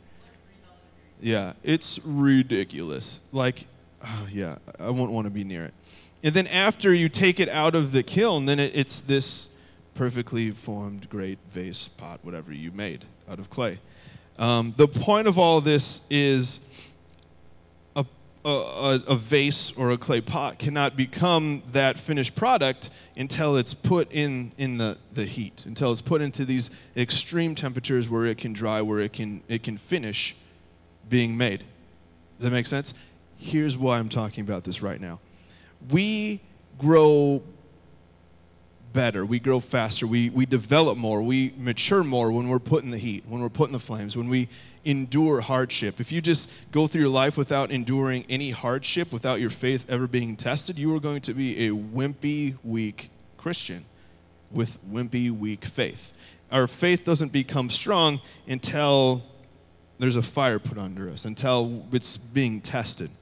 Yeah, 1.20 1.54
it's 1.64 1.98
ridiculous. 2.04 3.20
Like, 3.32 3.66
oh, 4.04 4.28
yeah, 4.30 4.58
I 4.78 4.90
wouldn't 4.90 5.10
want 5.10 5.26
to 5.26 5.30
be 5.30 5.44
near 5.44 5.64
it. 5.64 5.74
And 6.22 6.34
then 6.34 6.46
after 6.46 6.94
you 6.94 7.08
take 7.08 7.40
it 7.40 7.48
out 7.48 7.74
of 7.74 7.92
the 7.92 8.02
kiln, 8.02 8.46
then 8.46 8.58
it, 8.58 8.72
it's 8.74 9.00
this 9.00 9.48
perfectly 9.98 10.52
formed, 10.52 11.10
great 11.10 11.40
vase, 11.50 11.88
pot, 11.88 12.20
whatever 12.22 12.52
you 12.52 12.70
made 12.70 13.04
out 13.28 13.40
of 13.40 13.50
clay. 13.50 13.80
Um, 14.38 14.72
the 14.76 14.86
point 14.86 15.26
of 15.26 15.40
all 15.40 15.60
this 15.60 16.02
is 16.08 16.60
a, 17.96 18.04
a, 18.44 19.00
a 19.08 19.16
vase 19.16 19.72
or 19.76 19.90
a 19.90 19.98
clay 19.98 20.20
pot 20.20 20.60
cannot 20.60 20.96
become 20.96 21.64
that 21.72 21.98
finished 21.98 22.36
product 22.36 22.90
until 23.16 23.56
it's 23.56 23.74
put 23.74 24.08
in, 24.12 24.52
in 24.56 24.78
the, 24.78 24.98
the 25.12 25.24
heat, 25.24 25.64
until 25.66 25.90
it's 25.90 26.00
put 26.00 26.20
into 26.20 26.44
these 26.44 26.70
extreme 26.96 27.56
temperatures 27.56 28.08
where 28.08 28.24
it 28.24 28.38
can 28.38 28.52
dry, 28.52 28.80
where 28.80 29.00
it 29.00 29.12
can, 29.12 29.42
it 29.48 29.64
can 29.64 29.76
finish 29.76 30.36
being 31.08 31.36
made. 31.36 31.64
Does 32.38 32.44
that 32.44 32.50
make 32.52 32.68
sense? 32.68 32.94
Here's 33.36 33.76
why 33.76 33.98
I'm 33.98 34.08
talking 34.08 34.44
about 34.44 34.62
this 34.62 34.80
right 34.80 35.00
now. 35.00 35.18
We 35.90 36.40
grow 36.78 37.42
better, 38.98 39.24
we 39.24 39.38
grow 39.38 39.60
faster, 39.60 40.08
we, 40.08 40.28
we 40.28 40.44
develop 40.44 40.98
more, 40.98 41.22
we 41.22 41.54
mature 41.56 42.02
more 42.02 42.32
when 42.32 42.48
we're 42.48 42.58
put 42.58 42.82
in 42.82 42.90
the 42.90 42.98
heat, 42.98 43.22
when 43.28 43.40
we're 43.40 43.48
put 43.48 43.68
in 43.68 43.72
the 43.72 43.78
flames, 43.78 44.16
when 44.16 44.28
we 44.28 44.48
endure 44.84 45.40
hardship. 45.40 46.00
If 46.00 46.10
you 46.10 46.20
just 46.20 46.50
go 46.72 46.88
through 46.88 47.02
your 47.02 47.08
life 47.08 47.36
without 47.36 47.70
enduring 47.70 48.24
any 48.28 48.50
hardship, 48.50 49.12
without 49.12 49.38
your 49.38 49.50
faith 49.50 49.84
ever 49.88 50.08
being 50.08 50.34
tested, 50.34 50.80
you 50.80 50.92
are 50.96 50.98
going 50.98 51.20
to 51.20 51.32
be 51.32 51.68
a 51.68 51.70
wimpy, 51.70 52.56
weak 52.64 53.10
Christian 53.36 53.84
with 54.50 54.84
wimpy, 54.84 55.30
weak 55.30 55.64
faith. 55.64 56.12
Our 56.50 56.66
faith 56.66 57.04
doesn't 57.04 57.30
become 57.30 57.70
strong 57.70 58.20
until 58.48 59.22
there's 60.00 60.16
a 60.16 60.24
fire 60.24 60.58
put 60.58 60.76
under 60.76 61.08
us, 61.08 61.24
until 61.24 61.86
it's 61.92 62.16
being 62.16 62.60
tested. 62.60 63.12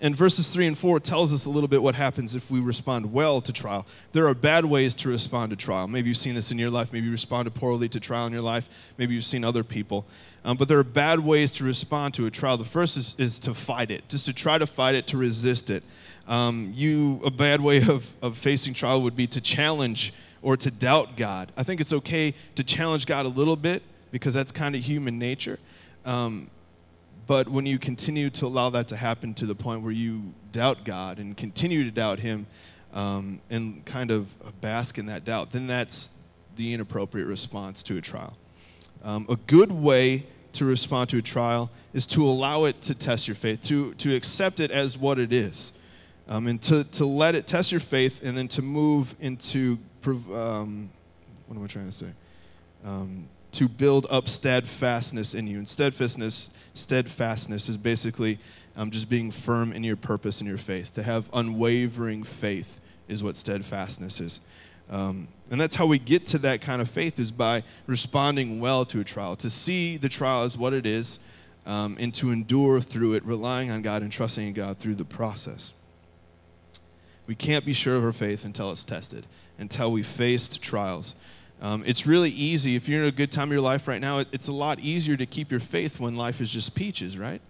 And 0.00 0.16
verses 0.16 0.52
3 0.52 0.68
and 0.68 0.78
4 0.78 1.00
tells 1.00 1.32
us 1.32 1.44
a 1.44 1.50
little 1.50 1.66
bit 1.66 1.82
what 1.82 1.96
happens 1.96 2.36
if 2.36 2.50
we 2.50 2.60
respond 2.60 3.12
well 3.12 3.40
to 3.40 3.52
trial. 3.52 3.84
There 4.12 4.28
are 4.28 4.34
bad 4.34 4.64
ways 4.64 4.94
to 4.96 5.08
respond 5.08 5.50
to 5.50 5.56
trial. 5.56 5.88
Maybe 5.88 6.08
you've 6.08 6.18
seen 6.18 6.36
this 6.36 6.52
in 6.52 6.58
your 6.58 6.70
life. 6.70 6.92
Maybe 6.92 7.06
you 7.06 7.12
responded 7.12 7.54
poorly 7.54 7.88
to 7.88 7.98
trial 7.98 8.26
in 8.26 8.32
your 8.32 8.42
life. 8.42 8.68
Maybe 8.96 9.14
you've 9.14 9.24
seen 9.24 9.42
other 9.42 9.64
people. 9.64 10.06
Um, 10.44 10.56
but 10.56 10.68
there 10.68 10.78
are 10.78 10.84
bad 10.84 11.20
ways 11.20 11.50
to 11.52 11.64
respond 11.64 12.14
to 12.14 12.26
a 12.26 12.30
trial. 12.30 12.56
The 12.56 12.64
first 12.64 12.96
is, 12.96 13.16
is 13.18 13.40
to 13.40 13.54
fight 13.54 13.90
it, 13.90 14.08
just 14.08 14.24
to 14.26 14.32
try 14.32 14.56
to 14.56 14.66
fight 14.66 14.94
it, 14.94 15.08
to 15.08 15.16
resist 15.16 15.68
it. 15.68 15.82
Um, 16.28 16.72
you, 16.76 17.20
a 17.24 17.30
bad 17.30 17.60
way 17.60 17.82
of, 17.82 18.14
of 18.22 18.38
facing 18.38 18.74
trial 18.74 19.02
would 19.02 19.16
be 19.16 19.26
to 19.26 19.40
challenge 19.40 20.12
or 20.42 20.56
to 20.56 20.70
doubt 20.70 21.16
God. 21.16 21.50
I 21.56 21.64
think 21.64 21.80
it's 21.80 21.92
okay 21.92 22.34
to 22.54 22.62
challenge 22.62 23.06
God 23.06 23.26
a 23.26 23.30
little 23.30 23.56
bit 23.56 23.82
because 24.12 24.32
that's 24.32 24.52
kind 24.52 24.76
of 24.76 24.82
human 24.82 25.18
nature. 25.18 25.58
Um, 26.04 26.50
but 27.28 27.46
when 27.46 27.66
you 27.66 27.78
continue 27.78 28.30
to 28.30 28.46
allow 28.46 28.70
that 28.70 28.88
to 28.88 28.96
happen 28.96 29.34
to 29.34 29.44
the 29.44 29.54
point 29.54 29.82
where 29.82 29.92
you 29.92 30.32
doubt 30.50 30.84
God 30.84 31.18
and 31.18 31.36
continue 31.36 31.84
to 31.84 31.90
doubt 31.90 32.20
Him 32.20 32.46
um, 32.94 33.40
and 33.50 33.84
kind 33.84 34.10
of 34.10 34.34
bask 34.62 34.96
in 34.96 35.06
that 35.06 35.26
doubt, 35.26 35.52
then 35.52 35.66
that's 35.66 36.08
the 36.56 36.72
inappropriate 36.72 37.28
response 37.28 37.82
to 37.84 37.98
a 37.98 38.00
trial. 38.00 38.36
Um, 39.04 39.26
a 39.28 39.36
good 39.36 39.70
way 39.70 40.26
to 40.54 40.64
respond 40.64 41.10
to 41.10 41.18
a 41.18 41.22
trial 41.22 41.70
is 41.92 42.06
to 42.06 42.24
allow 42.24 42.64
it 42.64 42.80
to 42.82 42.94
test 42.94 43.28
your 43.28 43.34
faith, 43.34 43.62
to, 43.64 43.92
to 43.94 44.16
accept 44.16 44.58
it 44.58 44.70
as 44.70 44.96
what 44.96 45.18
it 45.18 45.30
is, 45.30 45.74
um, 46.28 46.46
and 46.46 46.62
to, 46.62 46.84
to 46.84 47.04
let 47.04 47.34
it 47.34 47.46
test 47.46 47.70
your 47.70 47.80
faith 47.80 48.20
and 48.22 48.38
then 48.38 48.48
to 48.48 48.62
move 48.62 49.14
into, 49.20 49.78
um, 50.06 50.88
what 51.46 51.58
am 51.58 51.62
I 51.62 51.66
trying 51.66 51.90
to 51.90 51.92
say? 51.92 52.12
To 53.58 53.68
build 53.68 54.06
up 54.08 54.28
steadfastness 54.28 55.34
in 55.34 55.48
you. 55.48 55.58
And 55.58 55.68
steadfastness, 55.68 56.48
steadfastness 56.74 57.68
is 57.68 57.76
basically 57.76 58.38
um, 58.76 58.92
just 58.92 59.08
being 59.08 59.32
firm 59.32 59.72
in 59.72 59.82
your 59.82 59.96
purpose 59.96 60.38
and 60.38 60.46
your 60.46 60.58
faith. 60.58 60.94
To 60.94 61.02
have 61.02 61.28
unwavering 61.32 62.22
faith 62.22 62.78
is 63.08 63.20
what 63.20 63.34
steadfastness 63.34 64.20
is. 64.20 64.38
Um, 64.88 65.26
and 65.50 65.60
that's 65.60 65.74
how 65.74 65.86
we 65.86 65.98
get 65.98 66.24
to 66.26 66.38
that 66.38 66.60
kind 66.60 66.80
of 66.80 66.88
faith 66.88 67.18
is 67.18 67.32
by 67.32 67.64
responding 67.88 68.60
well 68.60 68.84
to 68.84 69.00
a 69.00 69.04
trial, 69.04 69.34
to 69.34 69.50
see 69.50 69.96
the 69.96 70.08
trial 70.08 70.44
as 70.44 70.56
what 70.56 70.72
it 70.72 70.86
is, 70.86 71.18
um, 71.66 71.96
and 71.98 72.14
to 72.14 72.30
endure 72.30 72.80
through 72.80 73.14
it, 73.14 73.24
relying 73.24 73.72
on 73.72 73.82
God 73.82 74.02
and 74.02 74.12
trusting 74.12 74.46
in 74.46 74.52
God 74.52 74.78
through 74.78 74.94
the 74.94 75.04
process. 75.04 75.72
We 77.26 77.34
can't 77.34 77.66
be 77.66 77.72
sure 77.72 77.96
of 77.96 78.04
our 78.04 78.12
faith 78.12 78.44
until 78.44 78.70
it's 78.70 78.84
tested, 78.84 79.26
until 79.58 79.90
we 79.90 80.04
faced 80.04 80.62
trials. 80.62 81.16
Um, 81.60 81.82
it's 81.86 82.06
really 82.06 82.30
easy, 82.30 82.76
if 82.76 82.88
you're 82.88 83.02
in 83.02 83.08
a 83.08 83.12
good 83.12 83.32
time 83.32 83.48
of 83.48 83.52
your 83.52 83.60
life 83.60 83.88
right 83.88 84.00
now, 84.00 84.18
it, 84.18 84.28
it's 84.30 84.46
a 84.46 84.52
lot 84.52 84.78
easier 84.78 85.16
to 85.16 85.26
keep 85.26 85.50
your 85.50 85.60
faith 85.60 85.98
when 85.98 86.16
life 86.16 86.40
is 86.40 86.50
just 86.50 86.74
peaches, 86.74 87.18
right? 87.18 87.40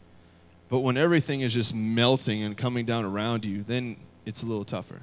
But 0.70 0.80
when 0.80 0.96
everything 0.96 1.42
is 1.42 1.52
just 1.52 1.74
melting 1.74 2.42
and 2.42 2.56
coming 2.56 2.86
down 2.86 3.04
around 3.04 3.44
you, 3.44 3.62
then 3.62 3.96
it's 4.24 4.42
a 4.42 4.46
little 4.46 4.64
tougher. 4.64 5.02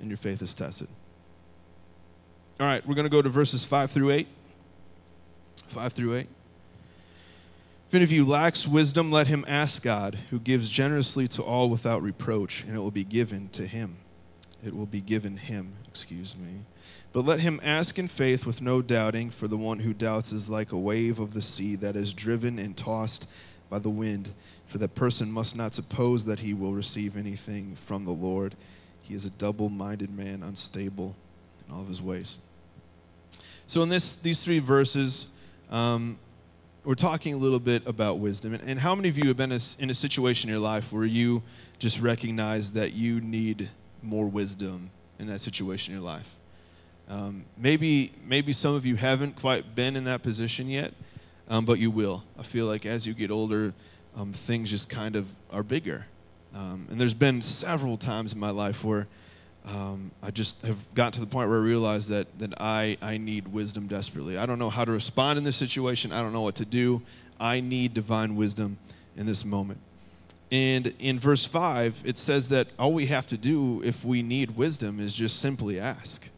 And 0.00 0.08
your 0.08 0.16
faith 0.16 0.40
is 0.40 0.54
tested. 0.54 0.88
All 2.58 2.66
right, 2.66 2.86
we're 2.86 2.94
going 2.94 3.04
to 3.04 3.10
go 3.10 3.22
to 3.22 3.28
verses 3.28 3.66
5 3.66 3.90
through 3.90 4.10
8. 4.10 4.28
5 5.68 5.92
through 5.92 6.16
8. 6.16 6.26
If 7.88 7.94
any 7.94 8.04
of 8.04 8.12
you 8.12 8.24
lacks 8.24 8.66
wisdom, 8.66 9.12
let 9.12 9.26
him 9.26 9.44
ask 9.46 9.82
God, 9.82 10.18
who 10.30 10.38
gives 10.38 10.70
generously 10.70 11.28
to 11.28 11.42
all 11.42 11.68
without 11.68 12.02
reproach, 12.02 12.62
and 12.62 12.74
it 12.74 12.78
will 12.78 12.90
be 12.90 13.04
given 13.04 13.50
to 13.50 13.66
him. 13.66 13.96
it 14.64 14.74
will 14.74 14.86
be 14.86 15.00
given 15.00 15.36
him. 15.36 15.74
Excuse 15.88 16.34
me. 16.34 16.64
But 17.12 17.26
let 17.26 17.40
him 17.40 17.60
ask 17.62 17.98
in 17.98 18.08
faith 18.08 18.46
with 18.46 18.62
no 18.62 18.80
doubting, 18.80 19.30
for 19.30 19.46
the 19.46 19.56
one 19.56 19.80
who 19.80 19.92
doubts 19.92 20.32
is 20.32 20.48
like 20.48 20.72
a 20.72 20.78
wave 20.78 21.18
of 21.18 21.34
the 21.34 21.42
sea 21.42 21.76
that 21.76 21.94
is 21.94 22.14
driven 22.14 22.58
and 22.58 22.76
tossed 22.76 23.26
by 23.68 23.78
the 23.78 23.90
wind. 23.90 24.32
For 24.66 24.78
that 24.78 24.94
person 24.94 25.30
must 25.30 25.54
not 25.54 25.74
suppose 25.74 26.24
that 26.24 26.40
he 26.40 26.54
will 26.54 26.72
receive 26.72 27.16
anything 27.16 27.76
from 27.76 28.06
the 28.06 28.12
Lord. 28.12 28.56
He 29.02 29.14
is 29.14 29.26
a 29.26 29.30
double 29.30 29.68
minded 29.68 30.10
man, 30.10 30.42
unstable 30.42 31.14
in 31.66 31.74
all 31.74 31.82
of 31.82 31.88
his 31.88 32.00
ways. 32.00 32.38
So, 33.66 33.82
in 33.82 33.90
this, 33.90 34.14
these 34.14 34.42
three 34.42 34.58
verses, 34.58 35.26
um, 35.70 36.18
we're 36.84 36.94
talking 36.94 37.34
a 37.34 37.36
little 37.36 37.60
bit 37.60 37.86
about 37.86 38.18
wisdom. 38.18 38.54
And, 38.54 38.62
and 38.68 38.80
how 38.80 38.94
many 38.94 39.10
of 39.10 39.18
you 39.18 39.28
have 39.28 39.36
been 39.36 39.52
in 39.52 39.90
a 39.90 39.94
situation 39.94 40.48
in 40.48 40.54
your 40.54 40.62
life 40.62 40.90
where 40.92 41.04
you 41.04 41.42
just 41.78 42.00
recognize 42.00 42.72
that 42.72 42.92
you 42.92 43.20
need 43.20 43.68
more 44.02 44.26
wisdom 44.26 44.90
in 45.18 45.26
that 45.26 45.40
situation 45.40 45.92
in 45.92 46.00
your 46.00 46.06
life? 46.06 46.36
Um, 47.12 47.44
maybe, 47.58 48.10
maybe 48.26 48.54
some 48.54 48.74
of 48.74 48.86
you 48.86 48.96
haven't 48.96 49.36
quite 49.36 49.74
been 49.74 49.96
in 49.96 50.04
that 50.04 50.22
position 50.22 50.68
yet, 50.68 50.94
um, 51.46 51.66
but 51.66 51.78
you 51.78 51.90
will. 51.90 52.24
I 52.38 52.42
feel 52.42 52.64
like 52.64 52.86
as 52.86 53.06
you 53.06 53.12
get 53.12 53.30
older, 53.30 53.74
um, 54.16 54.32
things 54.32 54.70
just 54.70 54.88
kind 54.88 55.14
of 55.14 55.28
are 55.50 55.62
bigger. 55.62 56.06
Um, 56.54 56.86
and 56.90 56.98
there's 56.98 57.12
been 57.12 57.42
several 57.42 57.98
times 57.98 58.32
in 58.32 58.38
my 58.38 58.48
life 58.48 58.82
where 58.82 59.08
um, 59.66 60.10
I 60.22 60.30
just 60.30 60.58
have 60.62 60.78
gotten 60.94 61.12
to 61.12 61.20
the 61.20 61.26
point 61.26 61.50
where 61.50 61.58
I 61.58 61.62
realize 61.62 62.08
that, 62.08 62.28
that 62.38 62.58
I, 62.58 62.96
I 63.02 63.18
need 63.18 63.48
wisdom 63.48 63.88
desperately. 63.88 64.38
I 64.38 64.46
don't 64.46 64.58
know 64.58 64.70
how 64.70 64.86
to 64.86 64.92
respond 64.92 65.36
in 65.36 65.44
this 65.44 65.56
situation, 65.56 66.12
I 66.12 66.22
don't 66.22 66.32
know 66.32 66.40
what 66.40 66.56
to 66.56 66.64
do. 66.64 67.02
I 67.38 67.60
need 67.60 67.92
divine 67.92 68.36
wisdom 68.36 68.78
in 69.18 69.26
this 69.26 69.44
moment. 69.44 69.80
And 70.50 70.94
in 70.98 71.18
verse 71.18 71.44
5, 71.44 72.04
it 72.04 72.16
says 72.16 72.48
that 72.48 72.68
all 72.78 72.94
we 72.94 73.08
have 73.08 73.26
to 73.26 73.36
do 73.36 73.82
if 73.84 74.02
we 74.02 74.22
need 74.22 74.56
wisdom 74.56 74.98
is 74.98 75.12
just 75.12 75.38
simply 75.38 75.78
ask. 75.78 76.28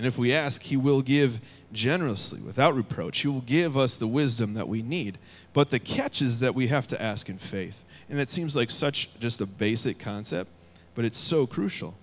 And 0.00 0.06
if 0.06 0.16
we 0.16 0.32
ask, 0.32 0.62
He 0.62 0.78
will 0.78 1.02
give 1.02 1.42
generously, 1.74 2.40
without 2.40 2.74
reproach. 2.74 3.18
He 3.18 3.28
will 3.28 3.42
give 3.42 3.76
us 3.76 3.98
the 3.98 4.06
wisdom 4.06 4.54
that 4.54 4.66
we 4.66 4.80
need. 4.80 5.18
But 5.52 5.68
the 5.68 5.78
catch 5.78 6.22
is 6.22 6.40
that 6.40 6.54
we 6.54 6.68
have 6.68 6.86
to 6.86 7.02
ask 7.02 7.28
in 7.28 7.36
faith. 7.36 7.84
And 8.08 8.18
that 8.18 8.30
seems 8.30 8.56
like 8.56 8.70
such 8.70 9.10
just 9.20 9.42
a 9.42 9.46
basic 9.46 9.98
concept, 9.98 10.50
but 10.94 11.04
it's 11.04 11.18
so 11.18 11.46
crucial. 11.46 11.96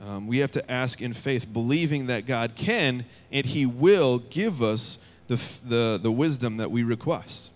Um, 0.00 0.26
we 0.26 0.38
have 0.38 0.50
to 0.52 0.70
ask 0.70 1.02
in 1.02 1.12
faith, 1.12 1.52
believing 1.52 2.06
that 2.06 2.24
God 2.24 2.54
can 2.56 3.04
and 3.30 3.44
He 3.44 3.66
will 3.66 4.20
give 4.20 4.62
us 4.62 4.96
the, 5.26 5.38
the, 5.62 6.00
the 6.02 6.10
wisdom 6.10 6.56
that 6.56 6.70
we 6.70 6.84
request. 6.84 7.50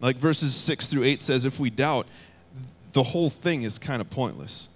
Like 0.00 0.18
verses 0.18 0.54
6 0.54 0.86
through 0.86 1.02
8 1.02 1.20
says, 1.20 1.44
if 1.44 1.58
we 1.58 1.68
doubt, 1.68 2.06
the 2.92 3.02
whole 3.02 3.28
thing 3.28 3.64
is 3.64 3.76
kind 3.76 4.00
of 4.00 4.08
pointless. 4.08 4.68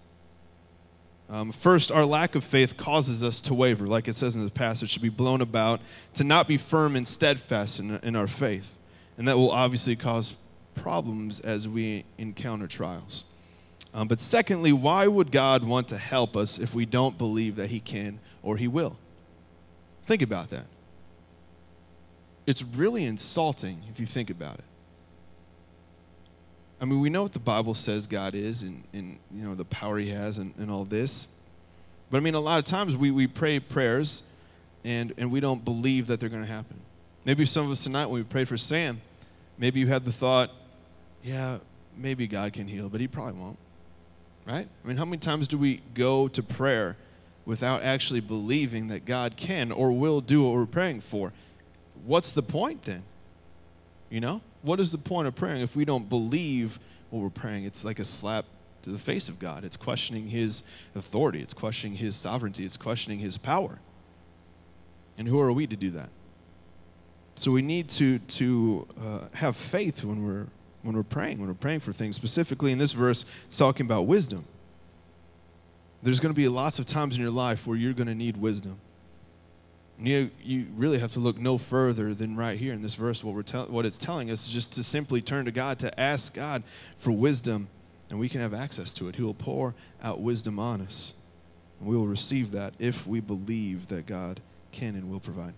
Um, 1.33 1.51
first, 1.51 1.91
our 1.91 2.05
lack 2.05 2.35
of 2.35 2.45
faith 2.45 2.77
causes 2.77 3.23
us 3.23 3.41
to 3.41 3.55
waver, 3.55 3.87
like 3.87 4.07
it 4.07 4.15
says 4.15 4.37
in 4.37 4.45
the 4.45 4.51
passage, 4.51 4.93
to 4.93 5.01
be 5.01 5.09
blown 5.09 5.41
about, 5.41 5.81
to 6.13 6.25
not 6.25 6.47
be 6.47 6.59
firm 6.59 6.95
and 6.95 7.09
steadfast 7.09 7.81
in, 7.81 7.93
in 8.03 8.15
our 8.15 8.27
faith. 8.27 8.75
And 9.17 9.27
that 9.27 9.39
will 9.39 9.51
obviously 9.51 9.97
cause 9.97 10.35
problems 10.75 11.41
as 11.41 11.67
we 11.67 12.05
encounter 12.19 12.67
trials. 12.67 13.25
Um, 13.95 14.09
but 14.09 14.21
secondly, 14.21 14.75
why 14.75 15.07
would 15.07 15.33
God 15.33 15.65
want 15.65 15.89
to 15.89 15.97
help 15.97 16.37
us 16.37 16.59
if 16.59 16.75
we 16.75 16.85
don't 16.85 17.17
believe 17.17 17.57
that 17.57 17.71
He 17.71 17.81
can 17.81 18.21
or 18.43 18.59
He 18.59 18.69
will? 18.69 18.99
Think 20.05 20.21
about 20.21 20.51
that. 20.51 20.67
It's 22.47 22.63
really 22.63 23.05
insulting 23.05 23.85
if 23.91 23.99
you 23.99 24.05
think 24.05 24.29
about 24.29 24.59
it. 24.59 24.65
I 26.83 26.85
mean, 26.85 27.01
we 27.01 27.11
know 27.11 27.23
what 27.23 27.33
the 27.33 27.39
Bible 27.39 27.75
says 27.75 28.09
God 28.09 28.35
is 28.35 28.65
and, 28.65 28.83
and 28.93 29.17
you 29.33 29.45
know, 29.45 29.55
the 29.55 29.65
power 29.65 30.01
he 30.01 30.11
has 30.11 30.39
and, 30.39 30.53
and 30.59 30.69
all 30.69 30.85
this. 30.85 31.29
But 32.11 32.17
I 32.17 32.21
mean, 32.21 32.35
a 32.35 32.41
lot 32.41 32.59
of 32.59 32.65
times 32.65 32.97
we, 32.97 33.13
we 33.13 33.29
pray 33.29 33.61
prayers 33.61 34.25
and, 34.83 35.15
and 35.17 35.31
we 35.31 35.39
don't 35.39 35.65
believe 35.65 36.09
that 36.09 36.19
they're 36.19 36.29
going 36.29 36.43
to 36.43 36.51
happen. 36.51 36.81
Maybe 37.25 37.47
some 37.47 37.67
of 37.67 37.71
us 37.71 37.85
tonight, 37.85 38.07
when 38.07 38.21
we 38.21 38.25
prayed 38.25 38.49
for 38.49 38.57
Sam, 38.57 39.01
maybe 39.59 39.79
you 39.79 39.87
had 39.87 40.05
the 40.05 40.13
thought, 40.13 40.51
yeah, 41.23 41.59
maybe 41.97 42.27
God 42.27 42.53
can 42.53 42.67
heal, 42.67 42.89
but 42.89 43.01
he 43.01 43.07
probably 43.07 43.41
won't. 43.41 43.59
Right? 44.45 44.67
I 44.85 44.89
mean, 44.89 44.97
how 44.97 45.05
many 45.05 45.19
times 45.19 45.47
do 45.47 45.57
we 45.57 45.83
go 45.95 46.27
to 46.27 46.43
prayer 46.43 46.97
without 47.47 47.85
actually 47.85 48.19
believing 48.19 48.89
that 48.89 49.05
God 49.05 49.37
can 49.37 49.71
or 49.71 49.93
will 49.93 50.21
do 50.21 50.43
what 50.43 50.55
we're 50.55 50.67
praying 50.67 51.03
for? 51.03 51.33
What's 52.05 52.33
the 52.33 52.43
point 52.43 52.83
then? 52.87 53.05
You 54.13 54.21
know? 54.21 54.43
what 54.61 54.79
is 54.79 54.93
the 54.93 54.99
point 54.99 55.27
of 55.27 55.35
praying 55.35 55.63
if 55.63 55.75
we 55.75 55.85
don't 55.85 56.09
believe 56.09 56.79
what 57.11 57.21
we're 57.21 57.31
praying? 57.31 57.65
It's 57.65 57.83
like 57.83 57.99
a 57.99 58.05
slap 58.05 58.45
to 58.83 58.91
the 58.91 58.99
face 58.99 59.29
of 59.29 59.39
God. 59.39 59.65
It's 59.65 59.77
questioning 59.77 60.29
his 60.29 60.63
authority, 60.95 61.41
it's 61.41 61.55
questioning 61.55 61.97
his 61.97 62.15
sovereignty, 62.15 62.65
it's 62.65 62.77
questioning 62.77 63.21
his 63.21 63.39
power. 63.39 63.79
And 65.19 65.29
who 65.29 65.41
are 65.41 65.51
we 65.51 65.67
to 65.67 65.77
do 65.77 65.91
that? 65.91 66.11
So 67.37 67.51
we 67.53 67.63
need 67.63 67.89
to, 67.91 68.19
to 68.19 68.87
uh, 69.01 69.19
have 69.35 69.57
faith 69.57 70.05
when 70.05 70.27
we're, 70.27 70.47
when 70.83 70.95
we're 70.95 71.03
praying, 71.03 71.39
when 71.39 71.49
we're 71.49 71.55
praying 71.55 71.81
for 71.81 71.93
things. 71.93 72.15
Specifically 72.15 72.71
in 72.71 72.79
this 72.79 72.93
verse, 72.93 73.25
it's 73.47 73.57
talking 73.57 73.87
about 73.87 74.03
wisdom. 74.03 74.45
There's 76.03 76.21
going 76.21 76.35
to 76.35 76.37
be 76.37 76.49
lots 76.49 76.79
of 76.79 76.87
times 76.87 77.17
in 77.17 77.23
your 77.23 77.31
life 77.31 77.67
where 77.67 77.77
you're 77.77 77.95
going 77.95 78.09
to 78.09 78.15
need 78.15 78.37
wisdom. 78.37 78.79
You, 80.05 80.31
you 80.43 80.67
really 80.75 80.99
have 80.99 81.13
to 81.13 81.21
look 81.21 81.39
no 81.39 81.59
further 81.59 82.13
than 82.13 82.37
right 82.37 82.59
here 82.59 82.73
in 82.73 82.83
this 82.83 82.95
verse. 82.95 83.23
What, 83.23 83.35
we're 83.35 83.65
what 83.67 83.87
it's 83.87 83.99
telling 83.99 84.31
us 84.31 84.47
is 84.47 84.53
just 84.53 84.73
to 84.73 84.83
simply 84.83 85.23
turn 85.23 85.45
to 85.45 85.53
God, 85.53 85.79
to 85.81 86.01
ask 86.01 86.35
God 86.35 86.65
for 86.99 87.13
wisdom, 87.13 87.69
and 88.11 88.19
we 88.19 88.29
can 88.29 88.41
have 88.41 88.53
access 88.53 88.93
to 88.95 89.09
it. 89.09 89.17
He 89.17 89.23
will 89.23 89.35
pour 89.35 89.75
out 90.03 90.21
wisdom 90.21 90.59
on 90.59 90.81
us. 90.81 91.15
And 91.79 91.89
we 91.89 91.97
will 91.97 92.09
receive 92.09 92.51
that 92.53 92.75
if 92.79 93.07
we 93.07 93.21
believe 93.21 93.89
that 93.89 94.07
God 94.07 94.41
can 94.73 94.97
and 94.97 95.11
will 95.11 95.21
provide. 95.21 95.55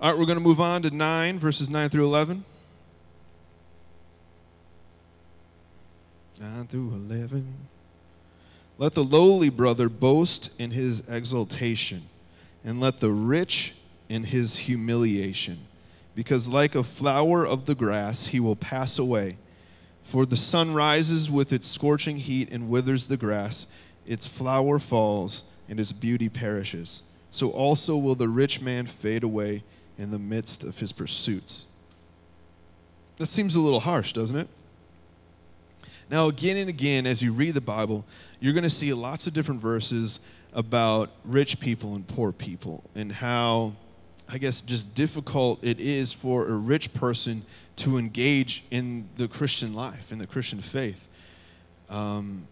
All 0.00 0.10
right, 0.10 0.18
we're 0.18 0.26
going 0.26 0.38
to 0.38 0.44
move 0.44 0.60
on 0.60 0.82
to 0.82 0.90
9, 0.90 1.38
verses 1.38 1.68
9 1.68 1.90
through 1.90 2.06
11. 2.06 2.44
9 6.40 6.66
through 6.68 6.88
11. 6.88 7.54
Let 8.78 8.94
the 8.94 9.04
lowly 9.04 9.50
brother 9.50 9.90
boast 9.90 10.48
in 10.58 10.70
his 10.70 11.02
exaltation 11.06 12.04
and 12.64 12.80
let 12.80 13.00
the 13.00 13.10
rich 13.10 13.74
in 14.08 14.24
his 14.24 14.56
humiliation, 14.56 15.66
because 16.14 16.48
like 16.48 16.74
a 16.74 16.82
flower 16.82 17.46
of 17.46 17.66
the 17.66 17.74
grass 17.74 18.28
he 18.28 18.40
will 18.40 18.56
pass 18.56 18.98
away. 18.98 19.36
For 20.02 20.26
the 20.26 20.36
sun 20.36 20.74
rises 20.74 21.30
with 21.30 21.52
its 21.52 21.68
scorching 21.68 22.16
heat 22.16 22.48
and 22.50 22.68
withers 22.68 23.06
the 23.06 23.16
grass, 23.16 23.66
its 24.06 24.26
flower 24.26 24.78
falls, 24.78 25.44
and 25.68 25.78
its 25.78 25.92
beauty 25.92 26.28
perishes. 26.28 27.02
So 27.30 27.50
also 27.50 27.96
will 27.96 28.16
the 28.16 28.28
rich 28.28 28.60
man 28.60 28.86
fade 28.86 29.22
away 29.22 29.62
in 29.96 30.10
the 30.10 30.18
midst 30.18 30.64
of 30.64 30.80
his 30.80 30.92
pursuits. 30.92 31.66
That 33.18 33.26
seems 33.26 33.54
a 33.54 33.60
little 33.60 33.80
harsh, 33.80 34.12
doesn't 34.12 34.36
it? 34.36 34.48
Now, 36.10 36.26
again 36.26 36.56
and 36.56 36.68
again, 36.68 37.06
as 37.06 37.22
you 37.22 37.32
read 37.32 37.54
the 37.54 37.60
Bible, 37.60 38.04
you're 38.40 38.54
going 38.54 38.64
to 38.64 38.70
see 38.70 38.92
lots 38.92 39.26
of 39.26 39.34
different 39.34 39.60
verses 39.60 40.18
about 40.52 41.10
rich 41.24 41.60
people 41.60 41.94
and 41.94 42.06
poor 42.06 42.32
people 42.32 42.82
and 42.94 43.12
how, 43.12 43.74
I 44.28 44.38
guess, 44.38 44.60
just 44.60 44.94
difficult 44.94 45.60
it 45.62 45.78
is 45.78 46.12
for 46.12 46.48
a 46.48 46.54
rich 46.54 46.92
person 46.92 47.44
to 47.76 47.98
engage 47.98 48.64
in 48.70 49.08
the 49.16 49.28
Christian 49.28 49.72
life, 49.72 50.10
in 50.10 50.18
the 50.18 50.26
Christian 50.26 50.60
faith. 50.60 51.06
Um, 51.88 52.46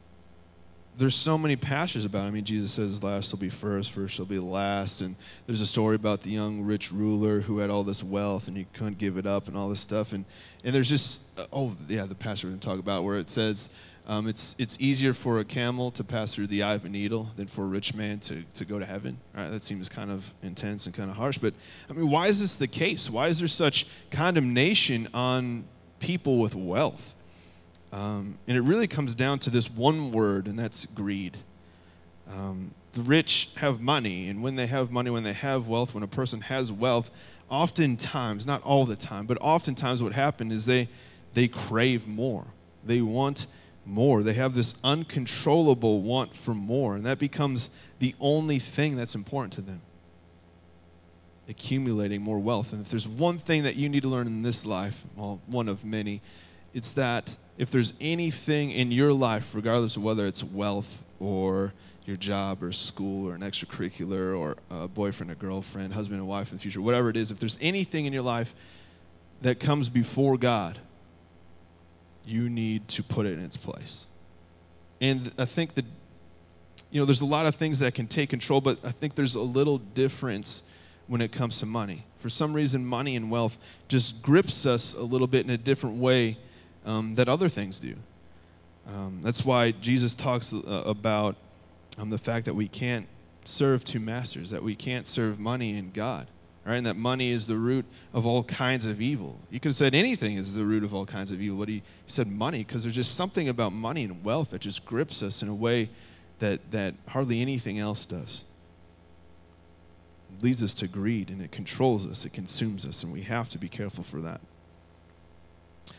there's 0.99 1.15
so 1.15 1.39
many 1.39 1.55
passages 1.55 2.05
about 2.05 2.25
it. 2.25 2.29
I 2.29 2.31
mean, 2.31 2.45
Jesus 2.45 2.73
says, 2.73 3.03
last 3.05 3.31
will 3.31 3.39
be 3.39 3.49
first, 3.49 3.93
first 3.93 4.15
shall 4.15 4.25
be 4.25 4.41
last. 4.41 5.01
And 5.01 5.15
there's 5.47 5.61
a 5.61 5.67
story 5.67 5.95
about 5.95 6.23
the 6.23 6.31
young 6.31 6.63
rich 6.63 6.91
ruler 6.91 7.41
who 7.41 7.59
had 7.59 7.71
all 7.71 7.85
this 7.85 8.03
wealth 8.03 8.49
and 8.49 8.57
he 8.57 8.67
couldn't 8.75 8.99
give 8.99 9.17
it 9.17 9.25
up 9.25 9.47
and 9.47 9.57
all 9.57 9.69
this 9.69 9.81
stuff. 9.81 10.13
And, 10.13 10.25
and 10.65 10.75
there's 10.75 10.89
just, 10.89 11.23
oh, 11.53 11.77
yeah, 11.89 12.05
the 12.05 12.17
pastor 12.17 12.49
we're 12.49 12.53
going 12.53 12.61
to 12.61 12.67
talk 12.67 12.79
about 12.81 13.05
where 13.05 13.17
it 13.17 13.29
says, 13.29 13.71
um, 14.09 14.27
it's, 14.27 14.55
it's 14.59 14.79
easier 14.81 15.13
for 15.13 15.39
a 15.39 15.45
camel 15.45 15.91
to 15.91 16.03
pass 16.03 16.35
through 16.35 16.47
the 16.47 16.63
eye 16.63 16.75
of 16.75 16.87
a 16.87 16.89
needle 16.89 17.29
than 17.37 17.47
for 17.47 17.65
a 17.65 17.67
rich 17.67 17.93
man 17.95 18.19
to, 18.21 18.43
to 18.55 18.65
go 18.65 18.79
to 18.79 18.87
heaven. 18.87 19.19
Right? 19.37 19.51
That 19.51 19.63
seems 19.63 19.91
kind 19.91 20.11
of 20.11 20.33
intense 20.43 20.87
and 20.87 20.95
kind 20.95 21.11
of 21.11 21.17
harsh. 21.17 21.37
But, 21.37 21.53
I 21.91 21.93
mean, 21.93 22.09
why 22.11 22.29
is 22.29 22.41
this 22.41 22.57
the 22.57 22.67
case? 22.67 23.11
Why 23.11 23.29
is 23.29 23.39
there 23.39 23.49
such 23.49 23.87
condemnation 24.11 25.09
on 25.13 25.65
people 26.01 26.39
with 26.39 26.55
wealth? 26.55 27.15
Um, 27.93 28.39
and 28.47 28.57
it 28.57 28.63
really 28.63 28.87
comes 28.87 29.15
down 29.15 29.41
to 29.41 29.51
this 29.51 29.71
one 29.71 30.11
word, 30.11 30.47
and 30.47 30.59
that's 30.59 30.87
greed. 30.87 31.37
Um, 32.31 32.73
the 32.95 33.03
rich 33.03 33.51
have 33.57 33.81
money, 33.81 34.29
and 34.29 34.43
when 34.43 34.57
they 34.57 34.67
have 34.67 34.91
money, 34.91 35.11
when 35.11 35.23
they 35.23 35.35
have 35.35 35.69
wealth, 35.69 35.93
when 35.93 36.03
a 36.03 36.09
person 36.09 36.41
has 36.43 36.73
wealth, 36.73 37.11
oftentimes, 37.51 38.47
not 38.47 38.63
all 38.63 38.87
the 38.87 38.97
time, 38.97 39.27
but 39.27 39.37
oftentimes 39.41 40.03
what 40.03 40.13
happens 40.13 40.53
is 40.53 40.67
they, 40.67 40.89
they 41.35 41.49
crave 41.49 42.07
more. 42.07 42.47
They 42.85 43.01
want 43.01 43.47
more. 43.89 44.23
They 44.23 44.35
have 44.35 44.55
this 44.55 44.75
uncontrollable 44.85 46.03
want 46.03 46.37
for 46.37 46.55
more, 46.55 46.95
and 46.95 47.05
that 47.07 47.19
becomes 47.19 47.71
the 47.99 48.15
only 48.21 48.59
thing 48.59 48.97
that's 48.97 49.15
important 49.15 49.53
to 49.55 49.61
them. 49.61 49.81
Accumulating 51.49 52.21
more 52.23 52.39
wealth. 52.39 52.73
And 52.73 52.85
if 52.85 52.91
there's 52.91 53.09
one 53.09 53.39
thing 53.39 53.63
that 53.63 53.77
you 53.77 53.89
need 53.89 54.03
to 54.03 54.09
learn 54.09 54.27
in 54.27 54.43
this 54.43 54.67
life, 54.67 55.05
well, 55.17 55.41
one 55.47 55.69
of 55.69 55.85
many, 55.85 56.21
it's 56.75 56.91
that 56.93 57.37
if 57.57 57.71
there's 57.71 57.95
anything 58.01 58.71
in 58.71 58.93
your 58.93 59.13
life, 59.13 59.55
regardless 59.55 59.97
of 59.97 60.03
whether 60.03 60.27
it's 60.27 60.45
wealth 60.45 61.03
or 61.19 61.73
your 62.05 62.17
job 62.17 62.63
or 62.63 62.73
school 62.73 63.29
or 63.29 63.35
an 63.35 63.41
extracurricular 63.41 64.39
or 64.39 64.57
a 64.71 64.89
boyfriend 64.89 65.31
or 65.31 65.35
girlfriend, 65.35 65.93
husband 65.93 66.21
and 66.21 66.29
wife 66.29 66.51
in 66.51 66.57
the 66.57 66.63
future, 66.63 66.81
whatever 66.81 67.11
it 67.11 67.17
is, 67.17 67.31
if 67.31 67.39
there's 67.39 67.59
anything 67.61 68.07
in 68.07 68.13
your 68.13 68.23
life 68.23 68.55
that 69.43 69.61
comes 69.61 69.89
before 69.89 70.37
God, 70.37 70.79
you 72.29 72.51
need 72.51 72.87
to 72.89 73.03
put 73.03 73.27
it 73.27 73.33
in 73.33 73.45
its 73.45 73.57
place. 73.57 74.07
And 75.01 75.33
I 75.39 75.45
think 75.45 75.75
that, 75.75 75.85
you 76.91 77.01
know, 77.01 77.07
there's 77.07 77.21
a 77.21 77.27
lot 77.27 77.47
of 77.47 77.55
things 77.55 77.79
that 77.79 77.95
can 77.95 78.07
take 78.07 78.31
control, 78.31 78.61
but 78.61 78.79
I 78.85 78.91
think 78.91 79.15
there's 79.15 79.35
a 79.35 79.41
little 79.41 79.79
difference 79.79 80.63
when 81.07 81.21
it 81.21 81.33
comes 81.33 81.59
to 81.61 81.67
money. 81.67 82.05
For 82.19 82.29
some 82.29 82.53
reason, 82.53 82.85
money 82.85 83.17
and 83.17 83.31
wealth 83.31 83.57
just 83.89 84.23
grips 84.23 84.67
us 84.67 84.95
a 84.95 85.03
little 85.03 85.27
bit 85.27 85.45
in 85.45 85.51
a 85.51 85.57
different 85.57 85.97
way 85.97 86.37
um, 86.85 87.15
that 87.15 87.29
other 87.29 87.49
things 87.49 87.79
do. 87.79 87.95
Um, 88.87 89.21
that's 89.23 89.45
why 89.45 89.71
Jesus 89.71 90.15
talks 90.15 90.53
uh, 90.53 90.59
about 90.59 91.37
um, 91.97 92.11
the 92.11 92.19
fact 92.19 92.45
that 92.47 92.55
we 92.55 92.69
can't 92.69 93.07
serve 93.45 93.85
two 93.85 94.01
masters, 94.01 94.51
that 94.51 94.63
we 94.63 94.75
can't 94.75 95.07
serve 95.07 95.39
money 95.39 95.77
and 95.77 95.93
God 95.93 96.27
right? 96.69 96.77
And 96.77 96.87
that 96.87 96.97
money 96.97 97.31
is 97.31 97.47
the 97.47 97.57
root 97.57 97.87
of 98.13 98.27
all 98.27 98.45
kinds 98.45 98.85
of 98.85 99.01
evil. 99.01 99.39
You 99.51 99.59
could 99.59 99.71
have 99.71 99.77
said 99.77 99.95
anything 99.95 100.37
is 100.37 100.55
the 100.55 100.65
root 100.65 100.85
of 100.85 100.93
all 100.93 101.07
kinds 101.07 101.31
of 101.31 101.41
evil, 101.41 101.59
but 101.59 101.69
he, 101.69 101.83
said 102.07 102.27
money 102.27 102.59
because 102.59 102.83
there's 102.83 102.95
just 102.95 103.15
something 103.15 103.49
about 103.49 103.73
money 103.73 104.05
and 104.05 104.25
wealth 104.25 104.51
that 104.51 104.61
just 104.61 104.85
grips 104.85 105.23
us 105.23 105.43
in 105.43 105.49
a 105.49 105.55
way 105.55 105.91
that, 106.39 106.71
that 106.71 106.95
hardly 107.09 107.41
anything 107.41 107.79
else 107.79 108.05
does. 108.05 108.45
It 110.39 110.45
leads 110.45 110.63
us 110.63 110.75
to 110.75 110.89
greed 110.89 111.31
and 111.31 111.43
it 111.43 111.53
controls 111.53 112.07
us, 112.07 112.25
it 112.25 112.33
consumes 112.33 112.85
us, 112.85 113.03
and 113.03 113.13
we 113.13 113.23
have 113.23 113.49
to 113.51 113.59
be 113.59 113.69
careful 113.69 114.05
for 114.05 114.21
that. 114.21 114.41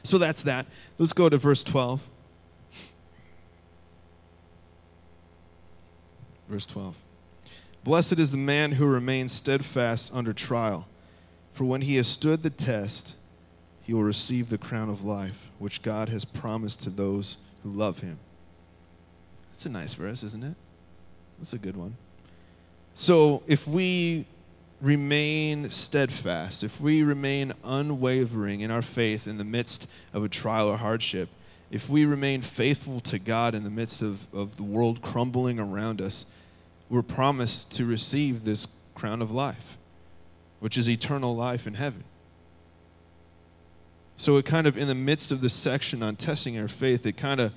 So 0.03 0.17
that's 0.17 0.43
that. 0.43 0.67
Let's 0.97 1.13
go 1.13 1.29
to 1.29 1.37
verse 1.37 1.63
12. 1.63 2.01
Verse 6.47 6.65
12. 6.65 6.95
Blessed 7.89 8.19
is 8.19 8.29
the 8.29 8.37
man 8.37 8.73
who 8.73 8.85
remains 8.85 9.31
steadfast 9.31 10.11
under 10.13 10.31
trial, 10.31 10.87
for 11.53 11.63
when 11.63 11.81
he 11.81 11.95
has 11.95 12.07
stood 12.07 12.43
the 12.43 12.51
test, 12.51 13.15
he 13.81 13.95
will 13.95 14.03
receive 14.03 14.49
the 14.49 14.59
crown 14.59 14.89
of 14.89 15.03
life, 15.03 15.49
which 15.57 15.81
God 15.81 16.07
has 16.09 16.23
promised 16.23 16.83
to 16.83 16.91
those 16.91 17.37
who 17.63 17.71
love 17.71 18.01
him. 18.01 18.19
That's 19.51 19.65
a 19.65 19.69
nice 19.69 19.95
verse, 19.95 20.21
isn't 20.21 20.43
it? 20.43 20.53
That's 21.39 21.53
a 21.53 21.57
good 21.57 21.75
one. 21.75 21.97
So 22.93 23.41
if 23.47 23.67
we 23.67 24.27
remain 24.79 25.71
steadfast, 25.71 26.63
if 26.63 26.79
we 26.79 27.01
remain 27.01 27.53
unwavering 27.63 28.61
in 28.61 28.69
our 28.69 28.83
faith 28.83 29.25
in 29.25 29.39
the 29.39 29.43
midst 29.43 29.87
of 30.13 30.23
a 30.23 30.29
trial 30.29 30.67
or 30.67 30.77
hardship, 30.77 31.27
if 31.71 31.89
we 31.89 32.05
remain 32.05 32.43
faithful 32.43 32.99
to 32.99 33.17
God 33.17 33.55
in 33.55 33.63
the 33.63 33.71
midst 33.71 34.03
of, 34.03 34.27
of 34.31 34.57
the 34.57 34.63
world 34.63 35.01
crumbling 35.01 35.57
around 35.57 36.01
us, 36.01 36.27
we're 36.89 37.01
promised 37.01 37.71
to 37.71 37.85
receive 37.85 38.43
this 38.43 38.67
crown 38.95 39.21
of 39.21 39.31
life, 39.31 39.77
which 40.59 40.77
is 40.77 40.89
eternal 40.89 41.35
life 41.35 41.67
in 41.67 41.75
heaven. 41.75 42.03
So 44.17 44.35
it 44.37 44.45
kind 44.45 44.67
of, 44.67 44.77
in 44.77 44.87
the 44.87 44.95
midst 44.95 45.31
of 45.31 45.41
this 45.41 45.53
section 45.53 46.03
on 46.03 46.17
testing 46.17 46.59
our 46.59 46.67
faith, 46.67 47.05
it 47.05 47.15
kind 47.15 47.39
of, 47.39 47.53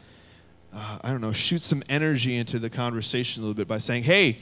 uh, 0.73 0.99
I 1.01 1.11
don't 1.11 1.21
know, 1.21 1.33
shoots 1.33 1.67
some 1.67 1.83
energy 1.89 2.37
into 2.37 2.59
the 2.59 2.71
conversation 2.71 3.43
a 3.43 3.47
little 3.47 3.57
bit 3.57 3.67
by 3.67 3.79
saying, 3.79 4.05
hey, 4.05 4.39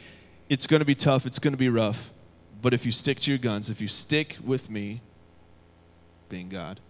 it's 0.48 0.66
going 0.66 0.80
to 0.80 0.84
be 0.84 0.94
tough, 0.94 1.24
it's 1.24 1.38
going 1.38 1.54
to 1.54 1.58
be 1.58 1.68
rough, 1.68 2.10
but 2.60 2.74
if 2.74 2.84
you 2.84 2.92
stick 2.92 3.20
to 3.20 3.30
your 3.30 3.38
guns, 3.38 3.70
if 3.70 3.80
you 3.80 3.88
stick 3.88 4.36
with 4.44 4.68
me, 4.68 5.00
being 6.28 6.48
God, 6.48 6.80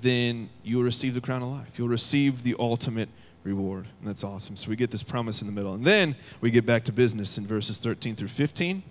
then 0.00 0.50
you'll 0.62 0.82
receive 0.82 1.14
the 1.14 1.20
crown 1.20 1.42
of 1.42 1.48
life. 1.48 1.78
You'll 1.78 1.88
receive 1.88 2.42
the 2.42 2.54
ultimate 2.58 3.08
reward. 3.48 3.86
And 3.98 4.08
that's 4.08 4.22
awesome. 4.22 4.56
So 4.56 4.68
we 4.68 4.76
get 4.76 4.90
this 4.90 5.02
promise 5.02 5.40
in 5.40 5.46
the 5.46 5.52
middle. 5.52 5.74
And 5.74 5.84
then 5.84 6.14
we 6.40 6.50
get 6.50 6.66
back 6.66 6.84
to 6.84 6.92
business 6.92 7.38
in 7.38 7.46
verses 7.46 7.78
13 7.78 8.14
through 8.14 8.28
15. 8.28 8.82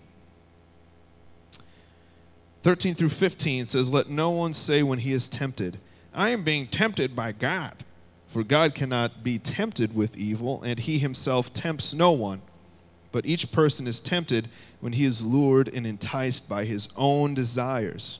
13 2.63 2.95
through 2.95 3.09
15 3.09 3.67
says, 3.67 3.89
Let 3.89 4.09
no 4.09 4.31
one 4.31 4.53
say 4.53 4.83
when 4.83 4.99
he 4.99 5.13
is 5.13 5.29
tempted, 5.29 5.79
I 6.13 6.29
am 6.29 6.43
being 6.43 6.67
tempted 6.67 7.15
by 7.15 7.31
God. 7.31 7.83
For 8.27 8.43
God 8.43 8.75
cannot 8.75 9.23
be 9.23 9.39
tempted 9.39 9.95
with 9.95 10.17
evil, 10.17 10.61
and 10.61 10.79
he 10.79 10.99
himself 10.99 11.53
tempts 11.53 11.93
no 11.93 12.11
one. 12.11 12.41
But 13.11 13.25
each 13.25 13.51
person 13.51 13.87
is 13.87 14.01
tempted 14.01 14.49
when 14.81 14.93
he 14.93 15.05
is 15.05 15.21
lured 15.21 15.69
and 15.69 15.87
enticed 15.87 16.49
by 16.49 16.65
his 16.65 16.89
own 16.97 17.33
desires. 17.33 18.19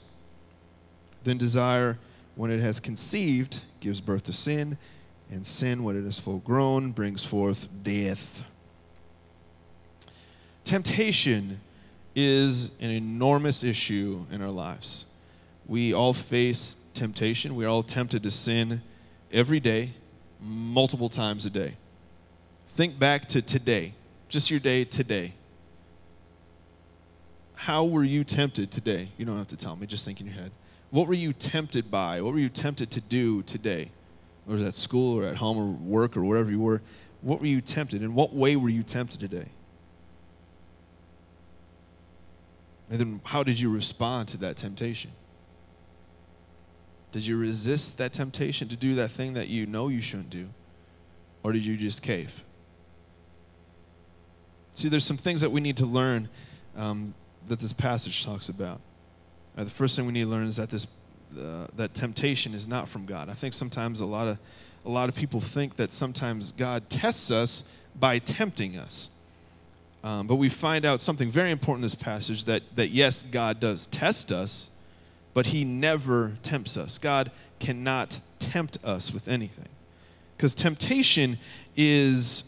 Then 1.25 1.37
desire, 1.37 1.97
when 2.35 2.51
it 2.51 2.61
has 2.61 2.79
conceived, 2.79 3.61
gives 3.81 3.99
birth 3.99 4.23
to 4.25 4.33
sin 4.33 4.77
and 5.29 5.45
sin, 5.45 5.83
when 5.83 5.97
it 5.97 6.05
is 6.05 6.19
full 6.19 6.39
grown, 6.39 6.91
brings 6.91 7.23
forth 7.23 7.67
death. 7.83 8.43
Temptation 10.63 11.59
is 12.15 12.71
an 12.79 12.89
enormous 12.89 13.63
issue 13.63 14.25
in 14.31 14.41
our 14.41 14.49
lives. 14.49 15.05
We 15.67 15.93
all 15.93 16.13
face 16.13 16.77
temptation. 16.93 17.55
We're 17.55 17.67
all 17.67 17.83
tempted 17.83 18.23
to 18.23 18.31
sin 18.31 18.81
every 19.31 19.59
day, 19.59 19.93
multiple 20.41 21.09
times 21.09 21.45
a 21.45 21.49
day. 21.49 21.75
Think 22.69 22.97
back 22.97 23.27
to 23.29 23.41
today, 23.41 23.93
just 24.29 24.49
your 24.49 24.59
day 24.59 24.83
today. 24.83 25.33
How 27.55 27.83
were 27.83 28.03
you 28.03 28.23
tempted 28.23 28.71
today? 28.71 29.09
You 29.17 29.25
don't 29.25 29.37
have 29.37 29.47
to 29.49 29.57
tell 29.57 29.75
me, 29.75 29.87
just 29.87 30.05
think 30.05 30.21
in 30.21 30.27
your 30.27 30.35
head. 30.35 30.51
What 30.89 31.07
were 31.07 31.13
you 31.13 31.33
tempted 31.33 31.91
by? 31.91 32.21
What 32.21 32.33
were 32.33 32.39
you 32.39 32.49
tempted 32.49 32.91
to 32.91 33.01
do 33.01 33.41
today? 33.43 33.91
Or 34.47 34.53
was 34.53 34.61
at 34.61 34.73
school 34.73 35.19
or 35.19 35.25
at 35.25 35.37
home 35.37 35.57
or 35.57 35.65
work 35.65 36.15
or 36.15 36.23
wherever 36.23 36.49
you 36.49 36.59
were, 36.59 36.81
what 37.21 37.39
were 37.39 37.47
you 37.47 37.61
tempted? 37.61 38.01
In 38.01 38.13
what 38.13 38.33
way 38.33 38.55
were 38.55 38.69
you 38.69 38.83
tempted 38.83 39.19
today? 39.19 39.49
And 42.89 42.99
then 42.99 43.21
how 43.25 43.43
did 43.43 43.59
you 43.59 43.69
respond 43.69 44.29
to 44.29 44.37
that 44.37 44.55
temptation? 44.55 45.11
Did 47.11 47.25
you 47.25 47.37
resist 47.37 47.97
that 47.97 48.13
temptation 48.13 48.67
to 48.69 48.75
do 48.75 48.95
that 48.95 49.11
thing 49.11 49.33
that 49.33 49.47
you 49.47 49.65
know 49.65 49.87
you 49.89 50.01
shouldn't 50.01 50.29
do? 50.29 50.47
Or 51.43 51.51
did 51.51 51.65
you 51.65 51.75
just 51.75 52.01
cave? 52.01 52.43
See, 54.73 54.89
there's 54.89 55.05
some 55.05 55.17
things 55.17 55.41
that 55.41 55.49
we 55.49 55.59
need 55.59 55.77
to 55.77 55.85
learn 55.85 56.29
um, 56.75 57.13
that 57.47 57.59
this 57.59 57.73
passage 57.73 58.23
talks 58.23 58.47
about. 58.47 58.79
Uh, 59.57 59.63
the 59.63 59.69
first 59.69 59.95
thing 59.95 60.05
we 60.05 60.13
need 60.13 60.23
to 60.23 60.29
learn 60.29 60.47
is 60.47 60.57
that 60.57 60.69
this 60.69 60.85
uh, 61.37 61.67
that 61.75 61.93
temptation 61.93 62.53
is 62.53 62.67
not 62.67 62.87
from 62.87 63.05
God. 63.05 63.29
I 63.29 63.33
think 63.33 63.53
sometimes 63.53 63.99
a 63.99 64.05
lot 64.05 64.27
of 64.27 64.37
a 64.85 64.89
lot 64.89 65.09
of 65.09 65.15
people 65.15 65.41
think 65.41 65.75
that 65.75 65.91
sometimes 65.91 66.53
God 66.53 66.89
tests 66.89 67.29
us 67.29 67.63
by 67.99 68.19
tempting 68.19 68.77
us. 68.77 69.09
Um, 70.03 70.27
but 70.27 70.35
we 70.35 70.47
find 70.47 70.85
out 70.85 71.01
something 71.01 71.29
very 71.29 71.51
important 71.51 71.83
in 71.83 71.87
this 71.87 71.95
passage 71.95 72.45
that, 72.45 72.63
that 72.75 72.89
yes, 72.89 73.21
God 73.29 73.59
does 73.59 73.87
test 73.87 74.31
us, 74.31 74.69
but 75.33 75.47
He 75.47 75.65
never 75.65 76.37
tempts 76.41 76.77
us. 76.77 76.97
God 76.97 77.31
cannot 77.59 78.21
tempt 78.39 78.77
us 78.83 79.11
with 79.11 79.27
anything. 79.27 79.67
Because 80.37 80.55
temptation 80.55 81.37
is, 81.75 82.45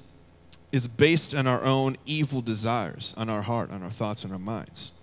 is 0.71 0.87
based 0.87 1.35
on 1.35 1.45
our 1.47 1.63
own 1.65 1.97
evil 2.05 2.41
desires, 2.41 3.13
on 3.17 3.29
our 3.29 3.41
heart, 3.41 3.71
on 3.71 3.83
our 3.83 3.89
thoughts, 3.89 4.23
on 4.23 4.31
our 4.31 4.39
minds. 4.39 4.93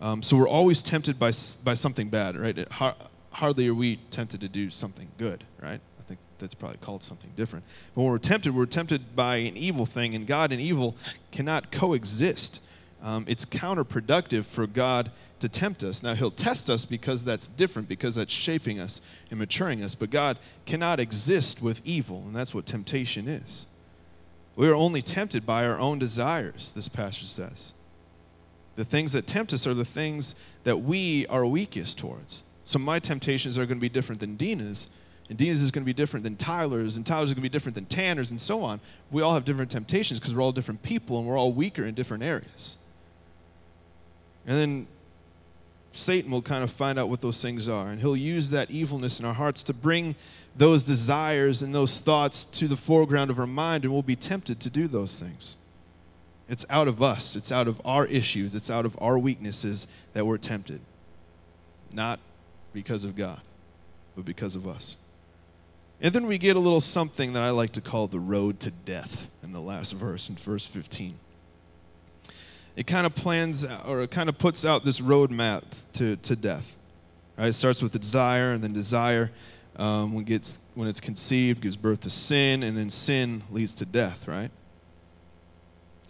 Um, 0.00 0.22
so 0.22 0.36
we're 0.36 0.48
always 0.48 0.82
tempted 0.82 1.18
by, 1.18 1.32
by 1.62 1.74
something 1.74 2.08
bad, 2.08 2.36
right? 2.36 2.56
It, 2.56 2.72
har- 2.72 2.96
hardly 3.32 3.68
are 3.68 3.74
we 3.74 3.96
tempted 4.10 4.40
to 4.40 4.48
do 4.48 4.70
something 4.70 5.08
good, 5.18 5.44
right? 5.62 5.80
I 5.98 6.02
think 6.08 6.20
that's 6.38 6.54
probably 6.54 6.78
called 6.78 7.02
something 7.02 7.30
different. 7.36 7.64
But 7.94 8.02
when 8.02 8.10
we're 8.10 8.18
tempted, 8.18 8.54
we're 8.54 8.66
tempted 8.66 9.14
by 9.14 9.36
an 9.36 9.56
evil 9.56 9.86
thing, 9.86 10.14
and 10.14 10.26
God 10.26 10.52
and 10.52 10.60
evil 10.60 10.96
cannot 11.32 11.70
coexist. 11.70 12.60
Um, 13.02 13.24
it's 13.28 13.44
counterproductive 13.44 14.44
for 14.44 14.66
God 14.66 15.10
to 15.40 15.48
tempt 15.48 15.82
us. 15.82 16.02
Now, 16.02 16.14
He'll 16.14 16.30
test 16.30 16.70
us 16.70 16.84
because 16.84 17.24
that's 17.24 17.46
different, 17.46 17.88
because 17.88 18.14
that's 18.14 18.32
shaping 18.32 18.80
us 18.80 19.00
and 19.30 19.38
maturing 19.38 19.82
us. 19.82 19.94
But 19.94 20.10
God 20.10 20.38
cannot 20.64 20.98
exist 20.98 21.60
with 21.60 21.82
evil, 21.84 22.22
and 22.26 22.34
that's 22.34 22.54
what 22.54 22.66
temptation 22.66 23.28
is. 23.28 23.66
We 24.56 24.68
are 24.68 24.74
only 24.74 25.02
tempted 25.02 25.46
by 25.46 25.66
our 25.66 25.78
own 25.78 25.98
desires, 25.98 26.72
this 26.74 26.88
passage 26.88 27.28
says. 27.28 27.72
The 28.76 28.84
things 28.84 29.12
that 29.12 29.26
tempt 29.26 29.52
us 29.52 29.66
are 29.66 29.74
the 29.74 29.84
things 29.84 30.34
that 30.64 30.78
we 30.78 31.26
are 31.26 31.44
weakest 31.44 31.98
towards. 31.98 32.42
So 32.64 32.78
my 32.78 32.98
temptations 32.98 33.58
are 33.58 33.66
going 33.66 33.78
to 33.78 33.80
be 33.80 33.88
different 33.88 34.20
than 34.20 34.36
Dina's, 34.36 34.88
and 35.28 35.36
Dina's 35.38 35.62
is 35.62 35.70
going 35.70 35.82
to 35.82 35.86
be 35.86 35.92
different 35.92 36.24
than 36.24 36.36
Tyler's, 36.36 36.96
and 36.96 37.06
Tyler's 37.06 37.30
is 37.30 37.34
going 37.34 37.42
to 37.42 37.48
be 37.48 37.52
different 37.52 37.74
than 37.74 37.86
Tanner's, 37.86 38.30
and 38.30 38.40
so 38.40 38.62
on. 38.62 38.80
We 39.10 39.22
all 39.22 39.34
have 39.34 39.44
different 39.44 39.70
temptations 39.70 40.20
because 40.20 40.34
we're 40.34 40.42
all 40.42 40.52
different 40.52 40.82
people 40.82 41.18
and 41.18 41.26
we're 41.26 41.38
all 41.38 41.52
weaker 41.52 41.84
in 41.84 41.94
different 41.94 42.22
areas. 42.22 42.76
And 44.46 44.58
then 44.58 44.86
Satan 45.92 46.30
will 46.30 46.42
kind 46.42 46.62
of 46.62 46.70
find 46.70 46.98
out 46.98 47.08
what 47.08 47.20
those 47.20 47.42
things 47.42 47.68
are, 47.68 47.88
and 47.88 48.00
he'll 48.00 48.16
use 48.16 48.50
that 48.50 48.70
evilness 48.70 49.18
in 49.18 49.26
our 49.26 49.34
hearts 49.34 49.62
to 49.64 49.74
bring 49.74 50.14
those 50.56 50.84
desires 50.84 51.62
and 51.62 51.74
those 51.74 51.98
thoughts 51.98 52.44
to 52.44 52.68
the 52.68 52.76
foreground 52.76 53.30
of 53.30 53.38
our 53.38 53.46
mind, 53.46 53.84
and 53.84 53.92
we'll 53.92 54.02
be 54.02 54.16
tempted 54.16 54.60
to 54.60 54.70
do 54.70 54.88
those 54.88 55.18
things. 55.18 55.56
It's 56.50 56.66
out 56.68 56.88
of 56.88 57.00
us, 57.00 57.36
it's 57.36 57.52
out 57.52 57.68
of 57.68 57.80
our 57.84 58.04
issues, 58.06 58.56
it's 58.56 58.70
out 58.70 58.84
of 58.84 58.98
our 59.00 59.16
weaknesses 59.16 59.86
that 60.14 60.26
we're 60.26 60.36
tempted. 60.36 60.80
Not 61.92 62.18
because 62.72 63.04
of 63.04 63.14
God, 63.14 63.40
but 64.16 64.24
because 64.24 64.56
of 64.56 64.66
us. 64.66 64.96
And 66.00 66.12
then 66.12 66.26
we 66.26 66.38
get 66.38 66.56
a 66.56 66.58
little 66.58 66.80
something 66.80 67.34
that 67.34 67.42
I 67.42 67.50
like 67.50 67.70
to 67.72 67.80
call 67.80 68.08
the 68.08 68.18
road 68.18 68.58
to 68.60 68.72
death 68.72 69.30
in 69.44 69.52
the 69.52 69.60
last 69.60 69.92
verse, 69.92 70.28
in 70.28 70.34
verse 70.34 70.66
15. 70.66 71.20
It 72.74 72.86
kind 72.86 73.06
of 73.06 73.14
plans 73.14 73.64
or 73.64 74.00
it 74.02 74.10
kind 74.10 74.28
of 74.28 74.36
puts 74.36 74.64
out 74.64 74.84
this 74.84 75.00
roadmap 75.00 75.62
to, 75.94 76.16
to 76.16 76.34
death. 76.34 76.76
Right? 77.38 77.48
It 77.48 77.52
starts 77.52 77.80
with 77.80 77.92
the 77.92 77.98
desire, 78.00 78.52
and 78.52 78.62
then 78.62 78.72
desire, 78.72 79.30
um, 79.76 80.14
when, 80.14 80.24
gets, 80.24 80.58
when 80.74 80.88
it's 80.88 81.00
conceived, 81.00 81.60
gives 81.60 81.76
birth 81.76 82.00
to 82.00 82.10
sin, 82.10 82.64
and 82.64 82.76
then 82.76 82.90
sin 82.90 83.44
leads 83.52 83.72
to 83.76 83.86
death, 83.86 84.26
right? 84.26 84.50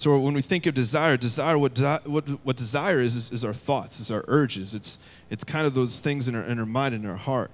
So 0.00 0.18
when 0.18 0.32
we 0.32 0.40
think 0.40 0.64
of 0.64 0.72
desire, 0.72 1.18
desire, 1.18 1.58
what, 1.58 1.78
what, 2.06 2.26
what 2.42 2.56
desire 2.56 3.02
is, 3.02 3.16
is, 3.16 3.30
is 3.32 3.44
our 3.44 3.52
thoughts, 3.52 4.00
is 4.00 4.10
our 4.10 4.24
urges. 4.28 4.72
It's, 4.72 4.98
it's 5.28 5.44
kind 5.44 5.66
of 5.66 5.74
those 5.74 6.00
things 6.00 6.26
in 6.26 6.34
our, 6.34 6.42
in 6.42 6.58
our 6.58 6.64
mind 6.64 6.94
and 6.94 7.06
our 7.06 7.18
heart. 7.18 7.50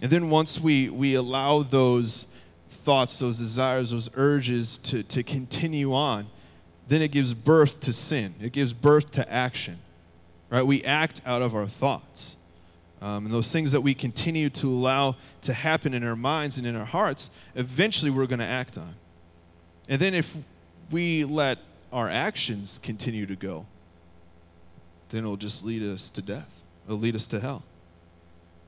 And 0.00 0.10
then 0.10 0.30
once 0.30 0.58
we, 0.58 0.88
we 0.88 1.14
allow 1.14 1.62
those 1.62 2.26
thoughts, 2.68 3.20
those 3.20 3.38
desires, 3.38 3.92
those 3.92 4.10
urges 4.16 4.78
to, 4.78 5.04
to 5.04 5.22
continue 5.22 5.94
on, 5.94 6.26
then 6.88 7.02
it 7.02 7.12
gives 7.12 7.34
birth 7.34 7.78
to 7.82 7.92
sin. 7.92 8.34
It 8.40 8.50
gives 8.50 8.72
birth 8.72 9.12
to 9.12 9.32
action. 9.32 9.78
Right? 10.50 10.66
We 10.66 10.82
act 10.82 11.20
out 11.24 11.40
of 11.40 11.54
our 11.54 11.68
thoughts. 11.68 12.34
Um, 13.00 13.26
and 13.26 13.32
those 13.32 13.52
things 13.52 13.70
that 13.70 13.82
we 13.82 13.94
continue 13.94 14.50
to 14.50 14.68
allow 14.68 15.14
to 15.42 15.52
happen 15.54 15.94
in 15.94 16.02
our 16.02 16.16
minds 16.16 16.58
and 16.58 16.66
in 16.66 16.74
our 16.74 16.84
hearts, 16.84 17.30
eventually 17.54 18.10
we're 18.10 18.26
going 18.26 18.40
to 18.40 18.44
act 18.44 18.76
on. 18.76 18.96
And 19.88 20.00
then 20.00 20.14
if 20.14 20.36
we 20.92 21.24
let 21.24 21.58
our 21.92 22.08
actions 22.08 22.78
continue 22.82 23.26
to 23.26 23.36
go, 23.36 23.66
then 25.10 25.20
it'll 25.24 25.36
just 25.36 25.64
lead 25.64 25.82
us 25.82 26.08
to 26.10 26.22
death. 26.22 26.48
It'll 26.86 26.98
lead 26.98 27.14
us 27.16 27.26
to 27.28 27.40
hell. 27.40 27.62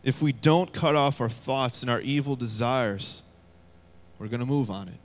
If 0.02 0.20
we 0.20 0.32
don't 0.32 0.72
cut 0.72 0.94
off 0.94 1.20
our 1.20 1.30
thoughts 1.30 1.82
and 1.82 1.90
our 1.90 2.00
evil 2.00 2.36
desires, 2.36 3.22
we're 4.18 4.28
going 4.28 4.40
to 4.40 4.46
move 4.46 4.70
on 4.70 4.88
it. 4.88 4.98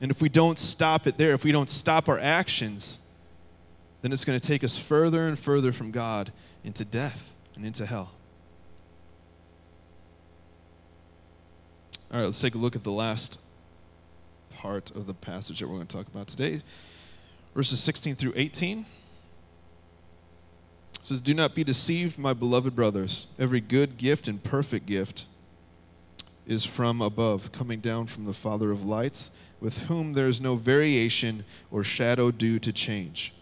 And 0.00 0.10
if 0.10 0.22
we 0.22 0.30
don't 0.30 0.58
stop 0.58 1.06
it 1.06 1.18
there, 1.18 1.32
if 1.34 1.44
we 1.44 1.52
don't 1.52 1.68
stop 1.68 2.08
our 2.08 2.18
actions, 2.18 2.98
then 4.00 4.12
it's 4.12 4.24
going 4.24 4.40
to 4.40 4.46
take 4.46 4.64
us 4.64 4.78
further 4.78 5.26
and 5.26 5.38
further 5.38 5.72
from 5.72 5.90
God 5.90 6.32
into 6.64 6.84
death 6.84 7.32
and 7.54 7.66
into 7.66 7.84
hell. 7.84 8.12
All 12.10 12.18
right, 12.18 12.24
let's 12.24 12.40
take 12.40 12.54
a 12.54 12.58
look 12.58 12.74
at 12.74 12.82
the 12.82 12.90
last 12.90 13.38
part 14.60 14.90
of 14.90 15.06
the 15.06 15.14
passage 15.14 15.60
that 15.60 15.68
we're 15.68 15.76
going 15.76 15.86
to 15.86 15.96
talk 15.96 16.06
about 16.06 16.28
today. 16.28 16.60
Verses 17.54 17.80
16 17.82 18.14
through 18.16 18.34
18. 18.36 18.80
It 18.80 18.86
says, 21.02 21.22
Do 21.22 21.32
not 21.32 21.54
be 21.54 21.64
deceived, 21.64 22.18
my 22.18 22.34
beloved 22.34 22.76
brothers. 22.76 23.26
Every 23.38 23.62
good 23.62 23.96
gift 23.96 24.28
and 24.28 24.42
perfect 24.42 24.84
gift 24.84 25.24
is 26.46 26.66
from 26.66 27.00
above, 27.00 27.52
coming 27.52 27.80
down 27.80 28.06
from 28.06 28.26
the 28.26 28.34
Father 28.34 28.70
of 28.70 28.84
lights, 28.84 29.30
with 29.60 29.78
whom 29.84 30.12
there 30.12 30.28
is 30.28 30.42
no 30.42 30.56
variation 30.56 31.46
or 31.70 31.82
shadow 31.82 32.30
due 32.30 32.58
to 32.58 32.70
change. 32.70 33.32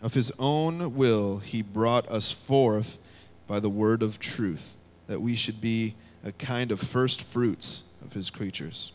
Of 0.00 0.14
his 0.14 0.30
own 0.38 0.94
will, 0.94 1.38
he 1.38 1.62
brought 1.62 2.08
us 2.08 2.30
forth 2.30 3.00
by 3.48 3.58
the 3.58 3.70
word 3.70 4.04
of 4.04 4.20
truth, 4.20 4.76
that 5.08 5.20
we 5.20 5.34
should 5.34 5.60
be 5.60 5.96
a 6.22 6.30
kind 6.30 6.70
of 6.70 6.78
first 6.78 7.22
fruits 7.22 7.82
of 8.04 8.12
his 8.12 8.30
creatures. 8.30 8.92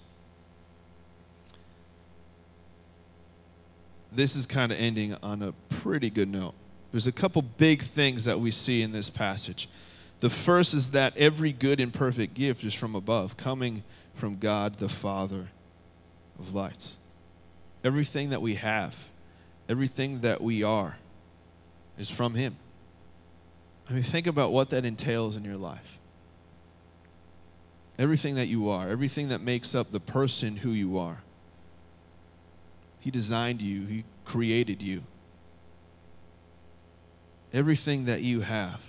This 4.12 4.36
is 4.36 4.46
kind 4.46 4.72
of 4.72 4.80
ending 4.80 5.16
on 5.22 5.42
a 5.42 5.54
pretty 5.70 6.10
good 6.10 6.30
note. 6.30 6.54
There's 6.92 7.08
a 7.08 7.12
couple 7.12 7.42
big 7.42 7.84
things 7.84 8.24
that 8.24 8.40
we 8.40 8.52
see 8.52 8.82
in 8.82 8.92
this 8.92 9.10
passage. 9.10 9.70
The 10.22 10.30
first 10.30 10.74
is 10.74 10.92
that 10.92 11.16
every 11.16 11.52
good 11.52 11.80
and 11.80 11.94
perfect 11.94 12.34
gift 12.34 12.64
is 12.64 12.74
from 12.74 12.96
above, 12.96 13.38
coming 13.38 13.84
from 14.16 14.38
God 14.38 14.80
the 14.80 14.90
Father 14.90 15.50
of 16.40 16.54
lights. 16.54 16.98
Everything 17.84 18.30
that 18.32 18.42
we 18.42 18.56
have, 18.56 18.96
everything 19.70 20.22
that 20.22 20.42
we 20.42 20.64
are, 20.64 20.98
is 21.98 22.10
from 22.10 22.34
Him. 22.34 22.58
I 23.90 23.94
mean, 23.94 24.04
think 24.04 24.28
about 24.28 24.52
what 24.52 24.72
that 24.72 24.84
entails 24.84 25.38
in 25.38 25.44
your 25.44 25.58
life. 25.58 25.98
Everything 27.98 28.36
that 28.36 28.48
you 28.48 28.70
are, 28.70 28.90
everything 28.90 29.30
that 29.30 29.42
makes 29.42 29.76
up 29.76 29.92
the 29.92 30.00
person 30.00 30.58
who 30.58 30.72
you 30.72 30.98
are 30.98 31.20
he 33.00 33.12
designed 33.12 33.62
you, 33.62 33.86
He 33.86 34.04
created 34.26 34.82
you. 34.82 35.04
Everything 37.54 38.06
that 38.06 38.22
you 38.22 38.42
have. 38.42 38.82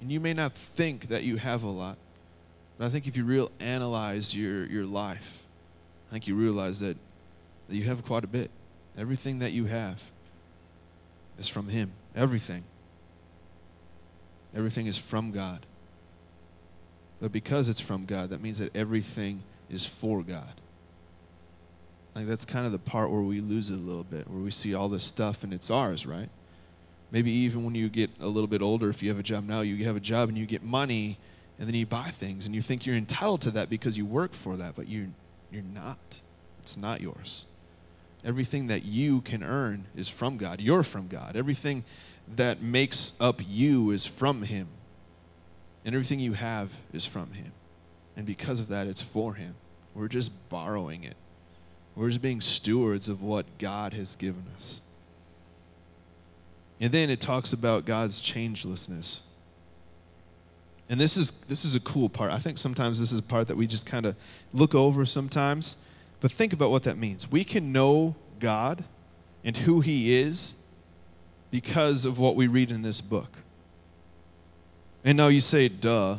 And 0.00 0.10
you 0.10 0.20
may 0.20 0.32
not 0.32 0.54
think 0.54 1.08
that 1.08 1.24
you 1.24 1.36
have 1.36 1.62
a 1.62 1.68
lot, 1.68 1.96
but 2.78 2.86
I 2.86 2.88
think 2.90 3.06
if 3.06 3.16
you 3.16 3.24
real 3.24 3.50
analyze 3.58 4.34
your, 4.34 4.66
your 4.66 4.84
life, 4.84 5.42
I 6.08 6.12
think 6.12 6.28
you 6.28 6.34
realize 6.34 6.80
that, 6.80 6.96
that 7.68 7.76
you 7.76 7.84
have 7.84 8.04
quite 8.04 8.24
a 8.24 8.28
bit. 8.28 8.50
Everything 8.96 9.40
that 9.40 9.52
you 9.52 9.66
have 9.66 10.02
is 11.38 11.48
from 11.48 11.68
Him. 11.68 11.92
Everything. 12.14 12.64
Everything 14.54 14.86
is 14.86 14.96
from 14.96 15.32
God. 15.32 15.66
But 17.20 17.32
because 17.32 17.68
it's 17.68 17.80
from 17.80 18.04
God, 18.04 18.30
that 18.30 18.42
means 18.42 18.58
that 18.58 18.74
everything 18.76 19.42
is 19.70 19.84
for 19.84 20.22
God. 20.22 20.60
Like 22.16 22.26
that's 22.26 22.46
kind 22.46 22.64
of 22.64 22.72
the 22.72 22.78
part 22.78 23.10
where 23.10 23.20
we 23.20 23.42
lose 23.42 23.68
it 23.68 23.74
a 23.74 23.76
little 23.76 24.02
bit, 24.02 24.26
where 24.30 24.40
we 24.40 24.50
see 24.50 24.72
all 24.72 24.88
this 24.88 25.04
stuff 25.04 25.44
and 25.44 25.52
it's 25.52 25.70
ours, 25.70 26.06
right? 26.06 26.30
Maybe 27.10 27.30
even 27.30 27.62
when 27.62 27.74
you 27.74 27.90
get 27.90 28.10
a 28.18 28.26
little 28.26 28.46
bit 28.46 28.62
older, 28.62 28.88
if 28.88 29.02
you 29.02 29.10
have 29.10 29.18
a 29.18 29.22
job 29.22 29.44
now, 29.44 29.60
you 29.60 29.84
have 29.84 29.96
a 29.96 30.00
job 30.00 30.30
and 30.30 30.38
you 30.38 30.46
get 30.46 30.62
money 30.62 31.18
and 31.58 31.68
then 31.68 31.74
you 31.74 31.84
buy 31.84 32.08
things 32.08 32.46
and 32.46 32.54
you 32.54 32.62
think 32.62 32.86
you're 32.86 32.96
entitled 32.96 33.42
to 33.42 33.50
that 33.50 33.68
because 33.68 33.98
you 33.98 34.06
work 34.06 34.32
for 34.32 34.56
that, 34.56 34.74
but 34.74 34.88
you 34.88 35.12
you're 35.52 35.62
not. 35.62 36.22
It's 36.62 36.74
not 36.74 37.02
yours. 37.02 37.44
Everything 38.24 38.66
that 38.68 38.86
you 38.86 39.20
can 39.20 39.42
earn 39.42 39.84
is 39.94 40.08
from 40.08 40.38
God. 40.38 40.62
You're 40.62 40.82
from 40.82 41.08
God. 41.08 41.36
Everything 41.36 41.84
that 42.34 42.62
makes 42.62 43.12
up 43.20 43.42
you 43.46 43.90
is 43.90 44.06
from 44.06 44.44
him. 44.44 44.68
And 45.84 45.94
everything 45.94 46.18
you 46.18 46.32
have 46.32 46.70
is 46.94 47.04
from 47.04 47.34
him. 47.34 47.52
And 48.16 48.24
because 48.24 48.58
of 48.58 48.68
that, 48.68 48.86
it's 48.86 49.02
for 49.02 49.34
him. 49.34 49.54
We're 49.94 50.08
just 50.08 50.32
borrowing 50.48 51.04
it. 51.04 51.16
We're 51.96 52.10
just 52.10 52.20
being 52.20 52.42
stewards 52.42 53.08
of 53.08 53.22
what 53.22 53.46
God 53.58 53.94
has 53.94 54.14
given 54.16 54.44
us. 54.54 54.82
And 56.78 56.92
then 56.92 57.08
it 57.08 57.20
talks 57.20 57.54
about 57.54 57.86
God's 57.86 58.20
changelessness. 58.20 59.20
And 60.88 61.00
this 61.00 61.16
is 61.16 61.32
this 61.48 61.64
is 61.64 61.74
a 61.74 61.80
cool 61.80 62.08
part. 62.08 62.30
I 62.30 62.38
think 62.38 62.58
sometimes 62.58 63.00
this 63.00 63.10
is 63.10 63.18
a 63.18 63.22
part 63.22 63.48
that 63.48 63.56
we 63.56 63.66
just 63.66 63.86
kind 63.86 64.04
of 64.04 64.14
look 64.52 64.74
over 64.74 65.06
sometimes. 65.06 65.76
But 66.20 66.30
think 66.30 66.52
about 66.52 66.70
what 66.70 66.84
that 66.84 66.98
means. 66.98 67.30
We 67.30 67.44
can 67.44 67.72
know 67.72 68.14
God 68.38 68.84
and 69.42 69.56
who 69.56 69.80
he 69.80 70.16
is 70.18 70.54
because 71.50 72.04
of 72.04 72.18
what 72.18 72.36
we 72.36 72.46
read 72.46 72.70
in 72.70 72.82
this 72.82 73.00
book. 73.00 73.38
And 75.04 75.16
now 75.16 75.28
you 75.28 75.40
say 75.40 75.68
duh, 75.68 76.18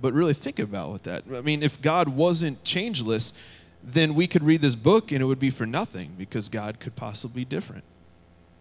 but 0.00 0.12
really 0.12 0.34
think 0.34 0.58
about 0.58 0.90
what 0.90 1.02
that. 1.04 1.24
I 1.34 1.40
mean, 1.40 1.62
if 1.62 1.80
God 1.80 2.08
wasn't 2.08 2.62
changeless, 2.62 3.32
then 3.82 4.14
we 4.14 4.26
could 4.26 4.42
read 4.42 4.60
this 4.60 4.74
book 4.74 5.12
and 5.12 5.22
it 5.22 5.26
would 5.26 5.38
be 5.38 5.50
for 5.50 5.66
nothing 5.66 6.12
because 6.18 6.48
God 6.48 6.80
could 6.80 6.96
possibly 6.96 7.44
be 7.44 7.44
different. 7.44 7.84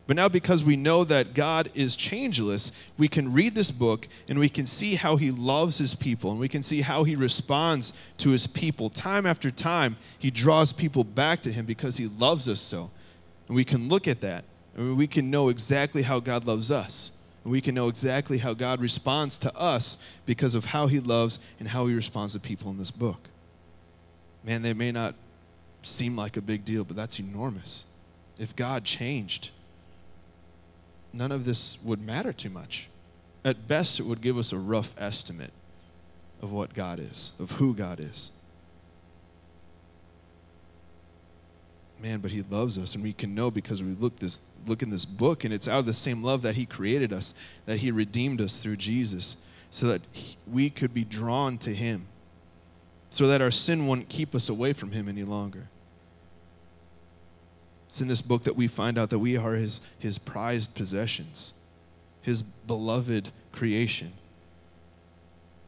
But 0.07 0.15
now, 0.15 0.29
because 0.29 0.63
we 0.63 0.77
know 0.77 1.03
that 1.03 1.33
God 1.33 1.69
is 1.75 1.97
changeless, 1.97 2.71
we 2.97 3.09
can 3.09 3.33
read 3.33 3.55
this 3.55 3.71
book 3.71 4.07
and 4.29 4.39
we 4.39 4.47
can 4.47 4.65
see 4.65 4.95
how 4.95 5.17
He 5.17 5.31
loves 5.31 5.79
His 5.79 5.95
people 5.95 6.31
and 6.31 6.39
we 6.39 6.47
can 6.47 6.63
see 6.63 6.79
how 6.81 7.03
He 7.03 7.13
responds 7.13 7.91
to 8.19 8.29
His 8.29 8.47
people. 8.47 8.89
Time 8.89 9.25
after 9.25 9.51
time, 9.51 9.97
He 10.17 10.31
draws 10.31 10.71
people 10.71 11.03
back 11.03 11.43
to 11.43 11.51
Him 11.51 11.65
because 11.65 11.97
He 11.97 12.07
loves 12.07 12.47
us 12.47 12.61
so. 12.61 12.89
And 13.49 13.55
we 13.55 13.65
can 13.65 13.89
look 13.89 14.07
at 14.07 14.21
that 14.21 14.45
and 14.77 14.95
we 14.95 15.07
can 15.07 15.29
know 15.29 15.49
exactly 15.49 16.03
how 16.03 16.21
God 16.21 16.47
loves 16.47 16.71
us. 16.71 17.11
And 17.43 17.51
we 17.51 17.59
can 17.59 17.75
know 17.75 17.89
exactly 17.89 18.37
how 18.37 18.53
God 18.53 18.79
responds 18.79 19.37
to 19.39 19.53
us 19.57 19.97
because 20.25 20.55
of 20.55 20.65
how 20.65 20.87
He 20.87 21.01
loves 21.01 21.37
and 21.59 21.67
how 21.67 21.87
He 21.87 21.93
responds 21.93 22.31
to 22.31 22.39
people 22.39 22.71
in 22.71 22.77
this 22.77 22.91
book 22.91 23.27
man, 24.47 24.61
they 24.61 24.73
may 24.73 24.93
not 24.93 25.13
seem 25.83 26.15
like 26.15 26.37
a 26.37 26.41
big 26.41 26.63
deal, 26.63 26.85
but 26.85 26.95
that's 26.95 27.19
enormous. 27.19 27.83
If 28.39 28.55
God 28.55 28.85
changed, 28.85 29.51
none 31.11 31.33
of 31.33 31.43
this 31.43 31.77
would 31.83 32.01
matter 32.01 32.31
too 32.31 32.49
much. 32.49 32.87
At 33.43 33.67
best, 33.67 33.99
it 33.99 34.03
would 34.03 34.21
give 34.21 34.37
us 34.37 34.53
a 34.53 34.57
rough 34.57 34.95
estimate 34.97 35.51
of 36.41 36.51
what 36.51 36.73
God 36.73 36.99
is, 36.99 37.33
of 37.37 37.51
who 37.51 37.73
God 37.73 37.99
is. 37.99 38.31
Man, 42.01 42.19
but 42.19 42.31
He 42.31 42.43
loves 42.43 42.77
us, 42.77 42.95
and 42.95 43.03
we 43.03 43.11
can 43.11 43.35
know 43.35 43.51
because 43.51 43.83
we 43.83 43.93
look 43.93 44.19
this 44.19 44.39
look 44.65 44.81
in 44.81 44.89
this 44.89 45.05
book, 45.05 45.43
and 45.43 45.53
it's 45.53 45.67
out 45.67 45.79
of 45.79 45.85
the 45.85 45.93
same 45.93 46.23
love 46.23 46.41
that 46.43 46.55
He 46.55 46.65
created 46.65 47.11
us, 47.11 47.33
that 47.65 47.79
He 47.79 47.91
redeemed 47.91 48.39
us 48.39 48.59
through 48.59 48.77
Jesus, 48.77 49.37
so 49.71 49.87
that 49.87 50.01
he, 50.11 50.37
we 50.45 50.69
could 50.69 50.93
be 50.93 51.03
drawn 51.03 51.57
to 51.59 51.73
Him 51.73 52.07
so 53.09 53.27
that 53.27 53.41
our 53.41 53.51
sin 53.51 53.87
wouldn't 53.87 54.09
keep 54.09 54.35
us 54.35 54.49
away 54.49 54.73
from 54.73 54.91
Him 54.91 55.07
any 55.07 55.23
longer. 55.23 55.67
It's 57.87 58.01
in 58.01 58.07
this 58.07 58.21
book 58.21 58.43
that 58.43 58.55
we 58.55 58.67
find 58.67 58.97
out 58.97 59.09
that 59.09 59.19
we 59.19 59.37
are 59.37 59.55
His, 59.55 59.81
his 59.97 60.17
prized 60.17 60.75
possessions, 60.75 61.53
His 62.21 62.43
beloved 62.43 63.31
creation. 63.51 64.13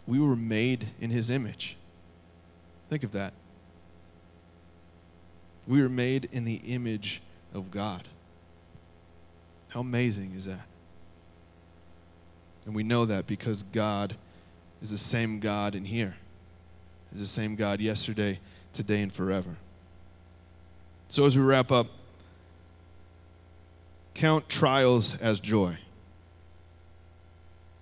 We 0.06 0.20
were 0.20 0.36
made 0.36 0.90
in 1.00 1.12
His 1.12 1.30
image. 1.30 1.78
Think 2.90 3.04
of 3.04 3.12
that. 3.14 3.34
We 5.68 5.82
were 5.82 5.90
made 5.90 6.28
in 6.32 6.46
the 6.46 6.62
image 6.66 7.22
of 7.54 7.72
God. 7.72 8.08
How 9.70 9.82
amazing 9.82 10.34
is 10.36 10.46
that? 10.46 10.66
And 12.66 12.76
we 12.76 12.84
know 12.84 13.06
that 13.06 13.28
because 13.28 13.64
God 13.64 14.16
is 14.82 14.90
the 14.90 14.98
same 14.98 15.40
God 15.40 15.76
in 15.76 15.86
here, 15.86 16.16
is 17.14 17.20
the 17.22 17.28
same 17.28 17.56
God 17.56 17.80
yesterday, 17.80 18.40
today, 18.74 19.02
and 19.02 19.12
forever. 19.12 19.56
So 21.10 21.26
as 21.26 21.36
we 21.36 21.44
wrap 21.44 21.72
up, 21.72 21.88
count 24.14 24.50
trials 24.50 25.16
as 25.16 25.40
joy. 25.40 25.78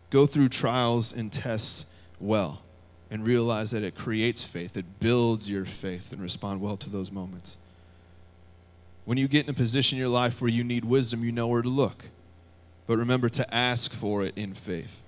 Go 0.10 0.26
through 0.26 0.50
trials 0.50 1.12
and 1.12 1.32
tests 1.32 1.86
well 2.20 2.62
and 3.10 3.26
realize 3.26 3.72
that 3.72 3.84
it 3.84 3.96
creates 3.96 4.44
faith, 4.44 4.76
it 4.76 5.00
builds 5.00 5.50
your 5.50 5.66
faith, 5.66 6.12
and 6.12 6.22
respond 6.22 6.62
well 6.62 6.78
to 6.78 6.90
those 6.90 7.12
moments. 7.12 7.58
When 9.06 9.18
you 9.18 9.28
get 9.30 9.46
in 9.46 9.50
a 9.50 9.54
position 9.54 9.98
in 9.98 10.00
your 10.02 10.10
life 10.10 10.42
where 10.42 10.50
you 10.50 10.64
need 10.64 10.84
wisdom, 10.84 11.24
you 11.24 11.32
know 11.32 11.48
where 11.48 11.62
to 11.62 11.70
look. 11.70 12.06
But 12.86 12.98
remember 12.98 13.30
to 13.30 13.54
ask 13.54 13.94
for 13.94 14.24
it 14.24 14.34
in 14.38 14.54
faith. 14.54 15.02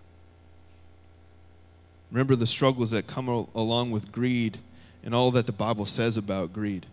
Remember 2.11 2.35
the 2.35 2.47
struggles 2.47 2.91
that 2.91 3.07
come 3.07 3.27
along 3.27 3.91
with 3.91 4.11
greed 4.11 4.57
and 5.03 5.13
all 5.13 5.31
that 5.31 5.45
the 5.45 5.51
Bible 5.51 5.85
says 5.85 6.17
about 6.17 6.53
greed. 6.53 6.85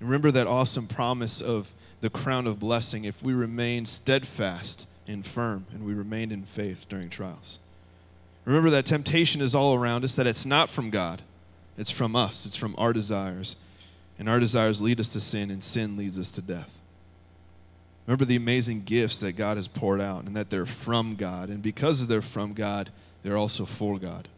Remember 0.00 0.30
that 0.30 0.46
awesome 0.46 0.86
promise 0.86 1.40
of 1.40 1.72
the 2.00 2.10
crown 2.10 2.46
of 2.46 2.58
blessing 2.58 3.04
if 3.04 3.22
we 3.22 3.32
remain 3.32 3.86
steadfast 3.86 4.86
and 5.06 5.24
firm 5.24 5.66
and 5.72 5.84
we 5.84 5.94
remain 5.94 6.32
in 6.32 6.42
faith 6.44 6.86
during 6.88 7.08
trials. 7.08 7.58
Remember 8.44 8.70
that 8.70 8.86
temptation 8.86 9.40
is 9.40 9.54
all 9.54 9.74
around 9.74 10.04
us, 10.04 10.16
that 10.16 10.26
it's 10.26 10.44
not 10.44 10.68
from 10.68 10.90
God, 10.90 11.22
it's 11.78 11.92
from 11.92 12.16
us, 12.16 12.44
it's 12.44 12.56
from 12.56 12.74
our 12.76 12.92
desires. 12.92 13.54
And 14.18 14.28
our 14.28 14.40
desires 14.40 14.80
lead 14.80 15.00
us 15.00 15.08
to 15.10 15.20
sin, 15.20 15.50
and 15.50 15.62
sin 15.62 15.96
leads 15.96 16.18
us 16.18 16.30
to 16.32 16.42
death. 16.42 16.70
Remember 18.06 18.24
the 18.24 18.36
amazing 18.36 18.82
gifts 18.82 19.20
that 19.20 19.32
God 19.32 19.56
has 19.56 19.68
poured 19.68 20.00
out 20.00 20.24
and 20.24 20.36
that 20.36 20.50
they're 20.50 20.66
from 20.66 21.14
God. 21.14 21.48
And 21.48 21.62
because 21.62 22.06
they're 22.06 22.20
from 22.20 22.52
God, 22.52 22.90
they're 23.22 23.36
also 23.36 23.64
for 23.64 23.98
God. 23.98 24.28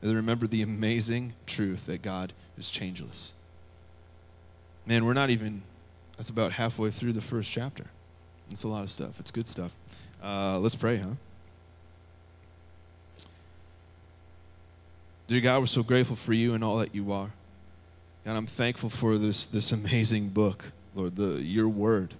And 0.00 0.10
they 0.10 0.14
remember 0.14 0.46
the 0.46 0.62
amazing 0.62 1.32
truth 1.46 1.86
that 1.86 2.02
God 2.02 2.32
is 2.58 2.70
changeless. 2.70 3.32
Man, 4.84 5.04
we're 5.04 5.14
not 5.14 5.30
even, 5.30 5.62
that's 6.16 6.30
about 6.30 6.52
halfway 6.52 6.90
through 6.90 7.12
the 7.12 7.20
first 7.20 7.50
chapter. 7.50 7.86
It's 8.50 8.62
a 8.62 8.68
lot 8.68 8.84
of 8.84 8.90
stuff. 8.90 9.18
It's 9.18 9.30
good 9.30 9.48
stuff. 9.48 9.72
Uh, 10.22 10.58
let's 10.58 10.76
pray, 10.76 10.98
huh? 10.98 11.14
Dear 15.28 15.40
God, 15.40 15.58
we're 15.58 15.66
so 15.66 15.82
grateful 15.82 16.14
for 16.14 16.32
you 16.32 16.54
and 16.54 16.62
all 16.62 16.76
that 16.76 16.94
you 16.94 17.10
are. 17.10 17.32
God, 18.24 18.36
I'm 18.36 18.46
thankful 18.46 18.90
for 18.90 19.18
this, 19.18 19.44
this 19.44 19.72
amazing 19.72 20.28
book, 20.28 20.66
Lord, 20.94 21.16
the, 21.16 21.42
your 21.42 21.68
word, 21.68 22.14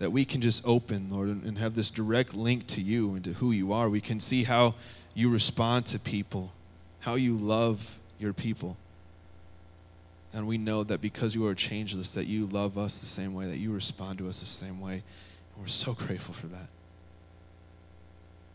that 0.00 0.10
we 0.10 0.24
can 0.24 0.40
just 0.40 0.60
open, 0.66 1.08
Lord, 1.10 1.28
and, 1.28 1.44
and 1.44 1.58
have 1.58 1.76
this 1.76 1.90
direct 1.90 2.34
link 2.34 2.66
to 2.68 2.80
you 2.80 3.14
and 3.14 3.22
to 3.24 3.34
who 3.34 3.52
you 3.52 3.72
are. 3.72 3.88
We 3.88 4.00
can 4.00 4.18
see 4.18 4.44
how 4.44 4.74
you 5.14 5.30
respond 5.30 5.86
to 5.86 5.98
people, 5.98 6.52
how 7.00 7.14
you 7.14 7.36
love 7.36 7.98
your 8.18 8.32
people. 8.32 8.76
And 10.32 10.48
we 10.48 10.58
know 10.58 10.82
that 10.82 11.00
because 11.00 11.34
you 11.34 11.46
are 11.46 11.54
changeless, 11.54 12.12
that 12.12 12.26
you 12.26 12.46
love 12.46 12.76
us 12.76 12.98
the 12.98 13.06
same 13.06 13.34
way, 13.34 13.46
that 13.46 13.58
you 13.58 13.72
respond 13.72 14.18
to 14.18 14.28
us 14.28 14.40
the 14.40 14.46
same 14.46 14.80
way. 14.80 14.94
And 15.54 15.62
we're 15.62 15.68
so 15.68 15.92
grateful 15.92 16.34
for 16.34 16.48
that. 16.48 16.66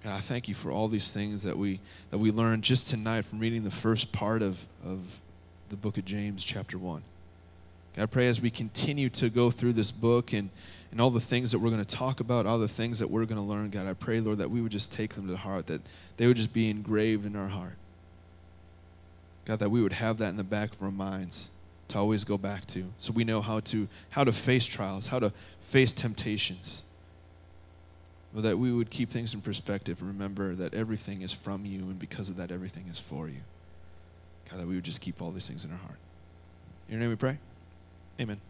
God, 0.04 0.16
I 0.16 0.22
thank 0.22 0.48
you 0.48 0.56
for 0.56 0.72
all 0.72 0.88
these 0.88 1.12
things 1.12 1.44
that 1.44 1.58
we 1.58 1.80
that 2.10 2.18
we 2.18 2.32
learned 2.32 2.64
just 2.64 2.88
tonight 2.90 3.26
from 3.26 3.40
reading 3.40 3.64
the 3.64 3.72
first 3.72 4.12
part 4.12 4.42
of, 4.42 4.60
of 4.86 5.20
the 5.70 5.76
book 5.76 5.98
of 5.98 6.06
James, 6.06 6.44
chapter 6.44 6.78
one. 6.78 7.04
God, 7.96 8.04
I 8.04 8.06
pray 8.06 8.28
as 8.28 8.40
we 8.40 8.50
continue 8.50 9.10
to 9.12 9.30
go 9.30 9.52
through 9.52 9.74
this 9.74 9.92
book 9.92 10.34
and, 10.34 10.50
and 10.92 11.02
all 11.02 11.10
the 11.10 11.20
things 11.20 11.52
that 11.52 11.60
we're 11.60 11.70
going 11.70 11.84
to 11.84 11.96
talk 11.96 12.20
about, 12.20 12.46
all 12.46 12.60
the 12.60 12.68
things 12.68 13.00
that 13.00 13.10
we're 13.10 13.26
going 13.26 13.42
to 13.42 13.48
learn, 13.48 13.70
God, 13.70 13.88
I 13.88 13.94
pray, 13.94 14.20
Lord, 14.20 14.38
that 14.38 14.52
we 14.52 14.62
would 14.62 14.72
just 14.72 14.92
take 14.92 15.16
them 15.16 15.26
to 15.26 15.32
the 15.32 15.38
heart, 15.38 15.68
that 15.68 15.82
they 16.18 16.28
would 16.28 16.38
just 16.38 16.54
be 16.54 16.70
engraved 16.70 17.26
in 17.26 17.36
our 17.36 17.50
heart. 17.50 17.76
God, 19.46 19.60
that 19.60 19.72
we 19.72 19.82
would 19.82 19.94
have 19.94 20.18
that 20.20 20.30
in 20.30 20.38
the 20.38 20.44
back 20.44 20.74
of 20.74 20.82
our 20.82 20.92
minds 20.92 21.50
to 21.88 21.98
always 21.98 22.24
go 22.24 22.38
back 22.38 22.68
to, 22.68 22.86
so 23.00 23.12
we 23.12 23.24
know 23.24 23.42
how 23.42 23.60
to 23.62 23.88
how 24.12 24.24
to 24.24 24.32
face 24.32 24.66
trials, 24.66 25.08
how 25.08 25.18
to 25.18 25.34
face 25.72 25.92
temptations 25.92 26.84
but 28.34 28.44
that 28.44 28.58
we 28.58 28.72
would 28.72 28.90
keep 28.90 29.10
things 29.10 29.34
in 29.34 29.42
perspective 29.42 30.00
and 30.02 30.08
remember 30.08 30.56
that 30.56 30.74
everything 30.74 31.22
is 31.22 31.32
from 31.32 31.66
you, 31.66 31.82
and 31.82 31.98
because 31.98 32.30
of 32.30 32.38
that, 32.38 32.52
everything 32.52 32.86
is 32.90 33.00
for 33.00 33.28
you. 33.28 33.42
God, 34.50 34.60
that 34.60 34.68
we 34.68 34.76
would 34.76 34.84
just 34.84 35.02
keep 35.02 35.22
all 35.22 35.32
these 35.32 35.48
things 35.48 35.66
in 35.66 35.72
our 35.72 35.78
heart. 35.78 35.98
In 36.88 36.94
your 36.94 37.02
name 37.02 37.10
we 37.10 37.16
pray. 37.16 37.38
Amen. 38.20 38.49